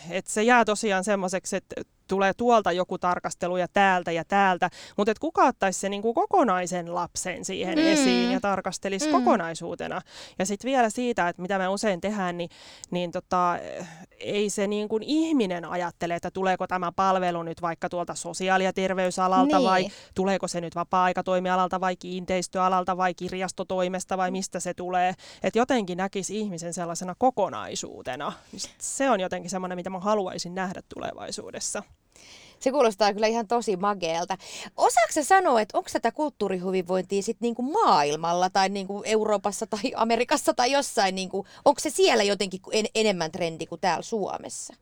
että 0.09 0.31
se 0.31 0.43
jää 0.43 0.65
tosiaan 0.65 1.03
semmoiseksi, 1.03 1.55
että 1.55 1.75
tulee 2.07 2.33
tuolta 2.33 2.71
joku 2.71 2.97
tarkastelu 2.97 3.57
ja 3.57 3.67
täältä 3.67 4.11
ja 4.11 4.23
täältä, 4.25 4.69
mutta 4.97 5.11
että 5.11 5.21
kuka 5.21 5.43
ottaisi 5.43 5.79
se 5.79 5.89
niin 5.89 6.01
kuin 6.01 6.13
kokonaisen 6.13 6.95
lapsen 6.95 7.45
siihen 7.45 7.79
mm. 7.79 7.85
esiin 7.85 8.31
ja 8.31 8.39
tarkastelisi 8.39 9.05
mm. 9.05 9.11
kokonaisuutena. 9.11 10.01
Ja 10.39 10.45
sitten 10.45 10.69
vielä 10.69 10.89
siitä, 10.89 11.29
että 11.29 11.41
mitä 11.41 11.57
me 11.57 11.67
usein 11.67 12.01
tehdään, 12.01 12.37
niin, 12.37 12.49
niin 12.91 13.11
tota, 13.11 13.57
ei 14.19 14.49
se 14.49 14.67
niin 14.67 14.87
kuin 14.87 15.03
ihminen 15.03 15.65
ajattele, 15.65 16.15
että 16.15 16.31
tuleeko 16.31 16.67
tämä 16.67 16.91
palvelu 16.91 17.43
nyt 17.43 17.61
vaikka 17.61 17.89
tuolta 17.89 18.15
sosiaali- 18.15 18.63
ja 18.63 18.73
terveysalalta 18.73 19.57
niin. 19.57 19.67
vai 19.67 19.87
tuleeko 20.15 20.47
se 20.47 20.61
nyt 20.61 20.75
vapaa-aikatoimialalta 20.75 21.79
vai 21.79 21.95
kiinteistöalalta 21.95 22.97
vai 22.97 23.13
kirjastotoimesta 23.13 24.17
vai 24.17 24.31
mistä 24.31 24.59
se 24.59 24.73
tulee. 24.73 25.13
Että 25.43 25.59
jotenkin 25.59 25.97
näkisi 25.97 26.39
ihmisen 26.39 26.73
sellaisena 26.73 27.15
kokonaisuutena. 27.17 28.33
Niin 28.51 28.61
se 28.77 29.09
on 29.09 29.19
jotenkin 29.19 29.49
semmoinen, 29.49 29.75
mitä 29.75 29.89
mä 29.89 29.99
haluaisin 29.99 30.55
nähdä 30.55 30.81
tulevaisuudessa. 30.95 31.83
Se 32.59 32.71
kuulostaa 32.71 33.13
kyllä 33.13 33.27
ihan 33.27 33.47
tosi 33.47 33.75
mageelta. 33.75 34.37
Osaatko 34.77 35.23
sanoa, 35.23 35.61
että 35.61 35.77
onko 35.77 35.89
tätä 35.93 36.11
kulttuurihyvinvointia 36.11 37.21
sitten 37.21 37.45
niinku 37.45 37.61
maailmalla 37.61 38.49
tai 38.49 38.69
niinku 38.69 39.03
Euroopassa 39.05 39.67
tai 39.67 39.93
Amerikassa 39.95 40.53
tai 40.53 40.71
jossain, 40.71 41.15
niinku, 41.15 41.45
onko 41.65 41.79
se 41.79 41.89
siellä 41.89 42.23
jotenkin 42.23 42.61
en, 42.71 42.85
enemmän 42.95 43.31
trendi 43.31 43.65
kuin 43.65 43.81
täällä 43.81 44.03
Suomessa? 44.03 44.73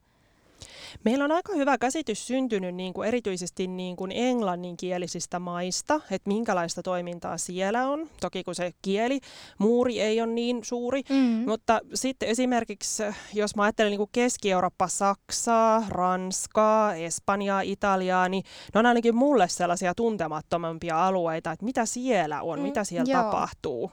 Meillä 1.03 1.25
on 1.25 1.31
aika 1.31 1.53
hyvä 1.53 1.77
käsitys 1.77 2.27
syntynyt 2.27 2.75
niin 2.75 2.93
kuin 2.93 3.07
erityisesti 3.07 3.67
niin 3.67 3.95
kuin 3.95 4.11
englanninkielisistä 4.11 5.39
maista, 5.39 6.01
että 6.11 6.27
minkälaista 6.27 6.83
toimintaa 6.83 7.37
siellä 7.37 7.87
on. 7.87 8.09
Toki 8.21 8.43
kun 8.43 8.55
se 8.55 8.71
kieli, 8.81 9.19
muuri 9.57 10.01
ei 10.01 10.21
ole 10.21 10.33
niin 10.33 10.63
suuri, 10.63 11.01
mm-hmm. 11.09 11.49
mutta 11.49 11.81
sitten 11.93 12.29
esimerkiksi, 12.29 13.03
jos 13.33 13.55
mä 13.55 13.63
ajattelen 13.63 13.91
niin 13.91 13.97
kuin 13.97 14.09
Keski-Eurooppa, 14.11 14.87
Saksaa, 14.87 15.83
Ranskaa, 15.89 16.95
Espanjaa, 16.95 17.61
Italiaa, 17.61 18.29
niin 18.29 18.43
ne 18.73 18.79
on 18.79 18.85
ainakin 18.85 19.15
mulle 19.15 19.47
sellaisia 19.47 19.95
tuntemattomampia 19.95 21.07
alueita, 21.07 21.51
että 21.51 21.65
mitä 21.65 21.85
siellä 21.85 22.41
on, 22.41 22.59
mm, 22.59 22.63
mitä 22.63 22.83
siellä 22.83 23.13
joo. 23.13 23.23
tapahtuu. 23.23 23.91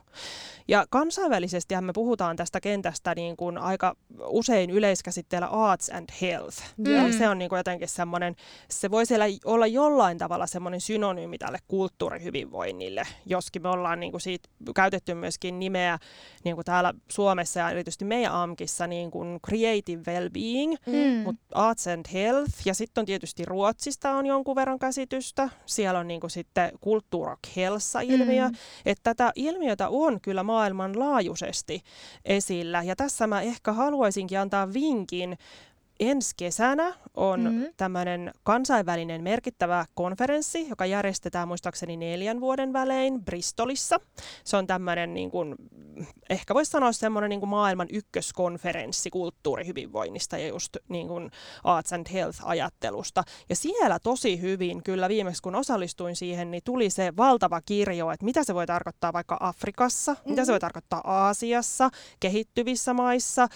Ja 0.67 0.85
kansainvälisesti 0.89 1.75
me 1.81 1.93
puhutaan 1.93 2.35
tästä 2.35 2.61
kentästä 2.61 3.15
niin 3.15 3.37
kuin 3.37 3.57
aika 3.57 3.95
usein 4.25 4.69
yleiskäsitteellä 4.69 5.47
arts 5.47 5.89
and 5.89 6.09
health. 6.21 6.57
Mm. 6.77 6.92
Eli 7.01 7.13
se 7.13 7.29
on 7.29 7.37
niin 7.37 7.49
kuin 7.49 7.57
jotenkin 7.57 7.87
semmoinen, 7.87 8.35
se 8.69 8.91
voi 8.91 9.05
siellä 9.05 9.25
olla 9.45 9.67
jollain 9.67 10.17
tavalla 10.17 10.47
semmoinen 10.47 10.81
synonyymi 10.81 11.37
tälle 11.37 11.59
kulttuurihyvinvoinnille, 11.67 13.03
joskin 13.25 13.61
me 13.61 13.69
ollaan 13.69 13.99
niin 13.99 14.11
kuin 14.11 14.21
siitä 14.21 14.49
käytetty 14.75 15.13
myöskin 15.13 15.59
nimeä 15.59 15.99
niin 16.43 16.55
kuin 16.55 16.65
täällä 16.65 16.93
Suomessa 17.11 17.59
ja 17.59 17.69
erityisesti 17.69 18.05
meidän 18.05 18.33
AMKissa 18.33 18.87
niin 18.87 19.11
kuin 19.11 19.39
creative 19.47 20.01
well-being, 20.11 20.75
mm. 20.85 21.23
mutta 21.23 21.43
arts 21.51 21.87
and 21.87 22.05
health. 22.13 22.51
Ja 22.65 22.73
sitten 22.73 23.01
on 23.01 23.05
tietysti 23.05 23.45
Ruotsista 23.45 24.11
on 24.11 24.25
jonkun 24.25 24.55
verran 24.55 24.79
käsitystä. 24.79 25.49
Siellä 25.65 25.99
on 25.99 26.07
niin 26.07 26.19
kuin 26.19 26.31
sitten 26.31 26.71
kulttuurok 26.81 27.39
ilmiö 28.03 28.49
mm. 28.49 28.55
Että 28.85 29.13
tätä 29.13 29.31
ilmiötä 29.35 29.89
on 29.89 30.21
kyllä 30.21 30.43
maailmanlaajuisesti 30.43 31.81
esillä. 32.25 32.83
Ja 32.83 32.95
tässä 32.95 33.27
mä 33.27 33.41
ehkä 33.41 33.73
haluaisinkin 33.73 34.39
antaa 34.39 34.73
vinkin 34.73 35.37
ensi 35.99 36.33
kesänä 36.37 36.93
on 37.13 37.39
mm-hmm. 37.39 37.65
tämmöinen 37.77 38.31
kansainvälinen 38.43 39.23
merkittävä 39.23 39.85
konferenssi, 39.93 40.69
joka 40.69 40.85
järjestetään 40.85 41.47
muistaakseni 41.47 41.97
neljän 41.97 42.41
vuoden 42.41 42.73
välein 42.73 43.25
Bristolissa. 43.25 43.99
Se 44.43 44.57
on 44.57 44.67
tämmöinen, 44.67 45.13
niin 45.13 45.31
kuin, 45.31 45.55
ehkä 46.29 46.53
voisi 46.53 46.71
sanoa 46.71 46.91
semmoinen 46.91 47.29
niin 47.29 47.39
kuin 47.39 47.49
maailman 47.49 47.87
ykköskonferenssi 47.91 49.09
kulttuurihyvinvoinnista 49.09 50.37
ja 50.37 50.47
just 50.47 50.77
niin 50.89 51.07
kuin 51.07 51.31
arts 51.63 51.93
and 51.93 52.07
health-ajattelusta. 52.13 53.23
Ja 53.49 53.55
siellä 53.55 53.99
tosi 53.99 54.41
hyvin, 54.41 54.83
kyllä 54.83 55.09
viimeksi 55.09 55.41
kun 55.41 55.55
osallistuin 55.55 56.15
siihen, 56.15 56.51
niin 56.51 56.63
tuli 56.63 56.89
se 56.89 57.13
valtava 57.17 57.61
kirjo, 57.61 58.11
että 58.11 58.25
mitä 58.25 58.43
se 58.43 58.55
voi 58.55 58.65
tarkoittaa 58.65 59.13
vaikka 59.13 59.37
Afrikassa, 59.39 60.11
mm-hmm. 60.11 60.29
mitä 60.29 60.45
se 60.45 60.51
voi 60.51 60.59
tarkoittaa 60.59 61.01
Aasiassa, 61.03 61.89
kehittyvissä 62.19 62.93
maissa, 62.93 63.47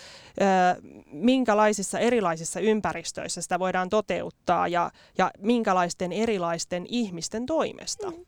minkälaisissa 1.12 2.00
erilaisissa 2.00 2.27
minkälaisissa 2.28 2.60
ympäristöissä 2.60 3.42
sitä 3.42 3.60
voidaan 3.60 3.90
toteuttaa 3.90 4.68
ja, 4.68 4.92
ja 5.18 5.32
minkälaisten 5.38 6.12
erilaisten 6.12 6.86
ihmisten 6.90 7.46
toimesta. 7.46 8.12
Mm. 8.12 8.26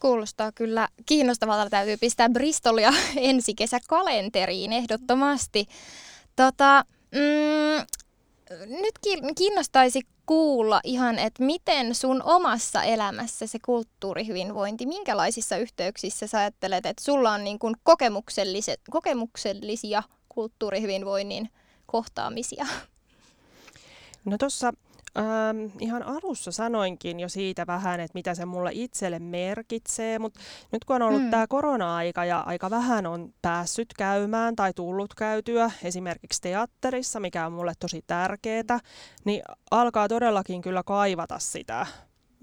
Kuulostaa 0.00 0.52
kyllä 0.52 0.88
kiinnostavalta. 1.06 1.70
Täytyy 1.70 1.96
pistää 1.96 2.28
Bristolia 2.28 2.92
ensi 3.16 3.54
kesä 3.54 3.78
kalenteriin 3.88 4.72
ehdottomasti. 4.72 5.66
Tota, 6.36 6.84
mm, 7.12 7.86
nyt 8.66 8.98
kiinnostaisi 9.36 10.00
kuulla 10.26 10.80
ihan, 10.84 11.18
että 11.18 11.42
miten 11.42 11.94
sun 11.94 12.22
omassa 12.22 12.82
elämässä 12.82 13.46
se 13.46 13.58
kulttuurihyvinvointi, 13.64 14.86
minkälaisissa 14.86 15.56
yhteyksissä 15.56 16.26
sä 16.26 16.38
ajattelet, 16.38 16.86
että 16.86 17.04
sulla 17.04 17.32
on 17.32 17.44
niin 17.44 17.58
kuin 17.58 17.74
kokemukselliset, 17.82 18.80
kokemuksellisia 18.90 20.02
kulttuurihyvinvoinnin 20.28 21.50
kohtaamisia? 21.88 22.66
No 24.24 24.38
tuossa 24.38 24.72
Ähm, 25.18 25.66
ihan 25.80 26.02
alussa 26.02 26.52
sanoinkin 26.52 27.20
jo 27.20 27.28
siitä 27.28 27.66
vähän, 27.66 28.00
että 28.00 28.14
mitä 28.14 28.34
se 28.34 28.44
mulle 28.44 28.70
itselle 28.72 29.18
merkitsee, 29.18 30.18
mutta 30.18 30.40
nyt 30.72 30.84
kun 30.84 30.96
on 30.96 31.02
ollut 31.02 31.22
mm. 31.22 31.30
tämä 31.30 31.46
korona-aika 31.46 32.24
ja 32.24 32.40
aika 32.40 32.70
vähän 32.70 33.06
on 33.06 33.34
päässyt 33.42 33.88
käymään 33.98 34.56
tai 34.56 34.72
tullut 34.74 35.14
käytyä 35.14 35.70
esimerkiksi 35.82 36.40
teatterissa, 36.40 37.20
mikä 37.20 37.46
on 37.46 37.52
mulle 37.52 37.72
tosi 37.80 38.04
tärkeää, 38.06 38.78
niin 39.24 39.42
alkaa 39.70 40.08
todellakin 40.08 40.62
kyllä 40.62 40.82
kaivata 40.82 41.38
sitä, 41.38 41.86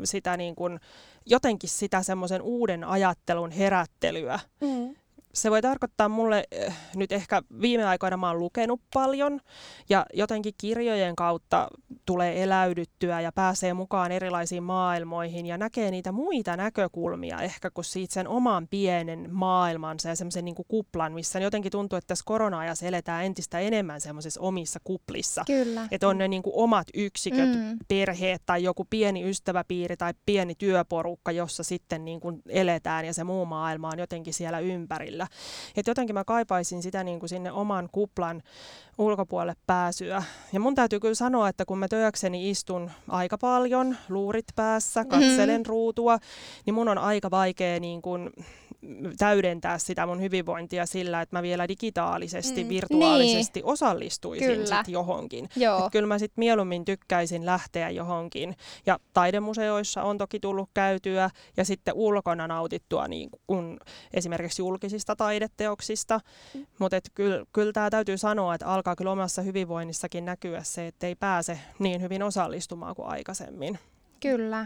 sitä 0.04 0.38
niin 0.38 0.56
kuin, 0.56 0.80
jotenkin 1.26 1.70
sitä 1.70 2.04
semmoisen 2.04 2.42
uuden 2.42 2.84
ajattelun 2.84 3.52
herättelyä. 3.52 4.40
Mm 4.62 4.96
se 5.36 5.52
voi 5.52 5.62
tarkoittaa 5.62 6.10
mulle 6.10 6.44
eh, 6.52 6.76
nyt 6.96 7.12
ehkä 7.12 7.42
viime 7.62 7.86
aikoina 7.86 8.18
mä 8.18 8.28
oon 8.28 8.40
lukenut 8.40 8.82
paljon 8.94 9.42
ja 9.90 10.06
jotenkin 10.14 10.54
kirjojen 10.58 11.16
kautta 11.16 11.68
tulee 12.06 12.44
eläydyttyä 12.44 13.22
ja 13.22 13.32
pääsee 13.32 13.74
mukaan 13.74 14.12
erilaisiin 14.12 14.64
maailmoihin 14.64 15.46
ja 15.46 15.58
näkee 15.58 15.92
niitä 15.92 16.12
muita 16.12 16.58
näkökulmia 16.58 17.42
ehkä 17.42 17.72
kuin 17.72 17.86
siitä 17.86 18.14
sen 18.14 18.28
oman 18.28 18.68
pienen 18.68 19.30
maailmansa 19.32 20.10
ja 20.10 20.16
semmoisen 20.16 20.46
niin 20.46 20.56
kuplan, 20.68 21.14
missä 21.14 21.40
jotenkin 21.40 21.72
tuntuu, 21.72 21.98
että 21.98 22.08
tässä 22.08 22.24
korona-ajassa 22.26 22.86
eletään 22.86 23.26
entistä 23.26 23.60
enemmän 23.60 24.02
semmoisissa 24.02 24.42
omissa 24.42 24.80
kuplissa. 24.84 25.44
Kyllä. 25.48 25.88
Että 25.92 26.08
on 26.08 26.18
ne 26.18 26.28
niin 26.28 26.44
kuin 26.44 26.54
omat 26.56 26.88
yksiköt, 26.94 27.50
mm. 27.50 27.78
perheet 27.88 28.42
tai 28.46 28.64
joku 28.64 28.86
pieni 28.90 29.30
ystäväpiiri 29.30 29.98
tai 29.98 30.14
pieni 30.26 30.56
työporukka, 30.56 31.32
jossa 31.32 31.64
sitten 31.64 32.06
niin 32.06 32.20
kuin 32.20 32.42
eletään 32.50 33.06
ja 33.06 33.14
se 33.14 33.24
muu 33.24 33.46
maailma 33.46 33.90
on 33.90 34.00
jotenkin 34.00 34.34
siellä 34.34 34.60
ympärillä. 34.60 35.25
Et 35.76 35.88
jotenkin 35.88 36.14
mä 36.14 36.24
kaipaisin 36.24 36.82
sitä 36.82 37.04
niin 37.04 37.20
kuin 37.20 37.30
sinne 37.30 37.52
oman 37.52 37.90
kuplan 37.92 38.42
ulkopuolelle 38.98 39.56
pääsyä. 39.68 40.24
Ja 40.54 40.60
mun 40.60 40.76
täytyy 40.76 41.00
kyllä 41.00 41.16
sanoa, 41.16 41.50
että 41.50 41.66
kun 41.66 41.80
mä 41.80 41.88
työkseni 41.88 42.50
istun 42.50 42.92
aika 43.10 43.38
paljon, 43.38 43.98
luurit 44.10 44.46
päässä, 44.56 45.06
katselen 45.06 45.62
mm. 45.62 45.66
ruutua, 45.66 46.18
niin 46.66 46.74
mun 46.74 46.88
on 46.88 46.98
aika 46.98 47.32
vaikea 47.32 47.80
niin 47.80 48.02
kuin 48.02 48.30
täydentää 49.18 49.78
sitä 49.78 50.06
mun 50.06 50.22
hyvinvointia 50.22 50.86
sillä, 50.86 51.22
että 51.22 51.36
mä 51.36 51.42
vielä 51.42 51.68
digitaalisesti, 51.68 52.64
mm, 52.64 52.70
virtuaalisesti 52.70 53.60
niin. 53.60 53.66
osallistuisin 53.66 54.48
kyllä. 54.48 54.66
sit 54.66 54.88
johonkin. 54.88 55.50
Joo. 55.56 55.86
Et 55.86 55.92
kyllä 55.92 56.08
mä 56.08 56.20
sitten 56.20 56.42
mieluummin 56.42 56.86
tykkäisin 56.86 57.46
lähteä 57.46 57.90
johonkin. 57.90 58.56
Ja 58.86 59.00
taidemuseoissa 59.14 60.04
on 60.04 60.18
toki 60.18 60.40
tullut 60.40 60.70
käytyä 60.74 61.30
ja 61.58 61.66
sitten 61.66 61.94
ulkona 61.94 62.48
nautittua 62.48 63.08
niin 63.08 63.30
kuin 63.48 63.78
esimerkiksi 64.14 64.62
julkisista 64.62 65.16
taideteoksista. 65.16 66.20
Mm. 66.54 66.66
Mutta 66.80 66.98
kyllä, 67.14 67.46
kyllä 67.54 67.74
tämä 67.74 67.90
täytyy 67.90 68.18
sanoa, 68.18 68.56
että 68.56 68.68
alkaa 68.68 68.96
kyllä 68.96 69.12
omassa 69.12 69.42
hyvinvoinnissakin 69.42 70.26
näkyä 70.26 70.64
se, 70.64 70.88
että 70.88 71.08
ei 71.08 71.16
pääse 71.16 71.60
niin 71.80 72.02
hyvin 72.02 72.24
osallistumaan 72.24 72.96
kuin 72.96 73.08
aikaisemmin. 73.08 73.80
Kyllä. 74.20 74.66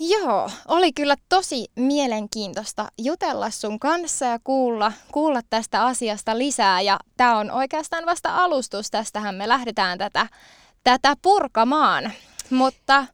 Joo, 0.00 0.50
oli 0.68 0.92
kyllä 0.92 1.14
tosi 1.28 1.66
mielenkiintoista 1.76 2.88
jutella 2.98 3.50
sun 3.50 3.78
kanssa 3.78 4.26
ja 4.26 4.38
kuulla, 4.44 4.92
kuulla 5.12 5.40
tästä 5.50 5.84
asiasta 5.84 6.38
lisää. 6.38 6.80
Ja 6.80 6.98
tämä 7.16 7.38
on 7.38 7.50
oikeastaan 7.50 8.06
vasta 8.06 8.36
alustus, 8.36 8.90
tästähän 8.90 9.34
me 9.34 9.48
lähdetään 9.48 9.98
tätä, 9.98 10.26
tätä 10.84 11.14
purkamaan. 11.22 12.12
Mutta 12.50 13.06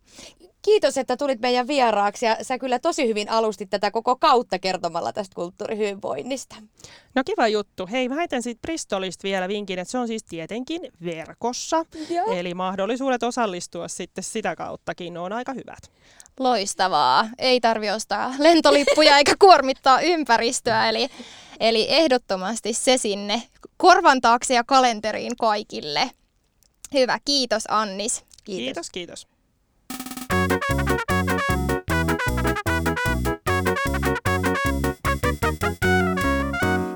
Kiitos, 0.65 0.99
että 0.99 1.17
tulit 1.17 1.41
meidän 1.41 1.67
vieraaksi 1.67 2.27
ja 2.27 2.37
sä 2.43 2.59
kyllä 2.59 2.79
tosi 2.79 3.09
hyvin 3.09 3.31
alustit 3.31 3.71
tätä 3.71 3.91
koko 3.91 4.17
kautta 4.17 4.59
kertomalla 4.59 5.13
tästä 5.13 5.35
kulttuurihyvinvoinnista. 5.35 6.57
No 7.15 7.23
kiva 7.27 7.49
juttu. 7.49 7.89
Hei, 7.91 8.09
mä 8.09 8.15
heitän 8.15 8.43
siitä 8.43 8.61
Bristolista 8.61 9.23
vielä 9.23 9.49
vinkin, 9.49 9.79
että 9.79 9.93
se 9.93 9.99
on 9.99 10.07
siis 10.09 10.25
tietenkin 10.25 10.81
verkossa. 11.05 11.85
Joo. 12.11 12.27
Eli 12.33 12.55
mahdollisuudet 12.55 13.23
osallistua 13.23 13.89
sitten 13.89 14.25
sitä 14.25 14.57
kauttakin 14.57 15.19
on 15.19 15.33
aika 15.33 15.53
hyvät. 15.53 15.91
Loistavaa. 16.39 17.29
Ei 17.39 17.61
tarvi 17.61 17.91
ostaa 17.91 18.35
lentolippuja 18.39 19.19
eikä 19.19 19.35
kuormittaa 19.45 20.01
ympäristöä. 20.01 20.89
Eli, 20.89 21.09
eli 21.61 21.87
ehdottomasti 21.89 22.73
se 22.73 22.97
sinne 22.97 23.43
korvan 23.77 24.21
taakse 24.21 24.55
ja 24.55 24.65
kalenteriin 24.65 25.37
kaikille. 25.37 26.11
Hyvä, 26.93 27.19
kiitos 27.25 27.65
Annis. 27.69 28.25
Kiitos, 28.45 28.91
kiitos. 28.91 28.91
kiitos. 28.91 29.34
Thank 30.77 31.05
you 31.09 31.14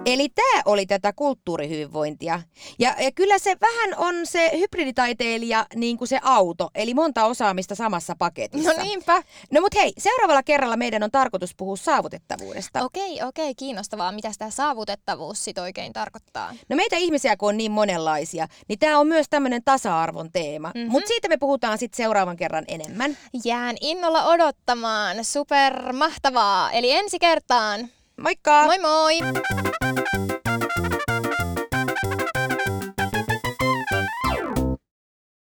Eli 0.08 0.28
tämä 0.28 0.62
oli 0.64 0.86
tätä 0.86 1.12
kulttuurihyvinvointia. 1.12 2.42
Ja, 2.78 2.94
ja 2.98 3.12
kyllä 3.12 3.38
se 3.38 3.56
vähän 3.60 3.94
on 3.96 4.26
se 4.26 4.50
hybriditaiteilija 4.58 5.66
niin 5.74 5.98
kuin 5.98 6.08
se 6.08 6.20
auto, 6.22 6.70
eli 6.74 6.94
monta 6.94 7.24
osaamista 7.24 7.74
samassa 7.74 8.14
paketissa. 8.18 8.72
No 8.72 8.82
niinpä. 8.82 9.22
No 9.50 9.60
mut 9.60 9.74
hei, 9.74 9.92
seuraavalla 9.98 10.42
kerralla 10.42 10.76
meidän 10.76 11.02
on 11.02 11.10
tarkoitus 11.10 11.54
puhua 11.54 11.76
saavutettavuudesta. 11.76 12.84
Okei, 12.84 13.22
okei, 13.22 13.54
kiinnostavaa. 13.54 14.12
Mitä 14.12 14.30
tämä 14.38 14.50
saavutettavuus 14.50 15.44
sit 15.44 15.58
oikein 15.58 15.92
tarkoittaa? 15.92 16.54
No 16.68 16.76
meitä 16.76 16.96
ihmisiä, 16.96 17.36
kun 17.36 17.48
on 17.48 17.56
niin 17.56 17.72
monenlaisia, 17.72 18.48
niin 18.68 18.78
tämä 18.78 18.98
on 18.98 19.06
myös 19.06 19.26
tämmöinen 19.30 19.64
tasa-arvon 19.64 20.32
teema. 20.32 20.72
Mm-hmm. 20.74 20.90
Mutta 20.90 21.08
siitä 21.08 21.28
me 21.28 21.36
puhutaan 21.36 21.78
sitten 21.78 21.96
seuraavan 21.96 22.36
kerran 22.36 22.64
enemmän. 22.68 23.16
Jään 23.44 23.76
innolla 23.80 24.24
odottamaan. 24.24 25.24
Super 25.24 25.92
mahtavaa. 25.92 26.72
Eli 26.72 26.92
ensi 26.92 27.18
kertaan. 27.18 27.88
Moikka! 28.18 28.66
Moi 28.66 28.78
moi! 28.82 30.37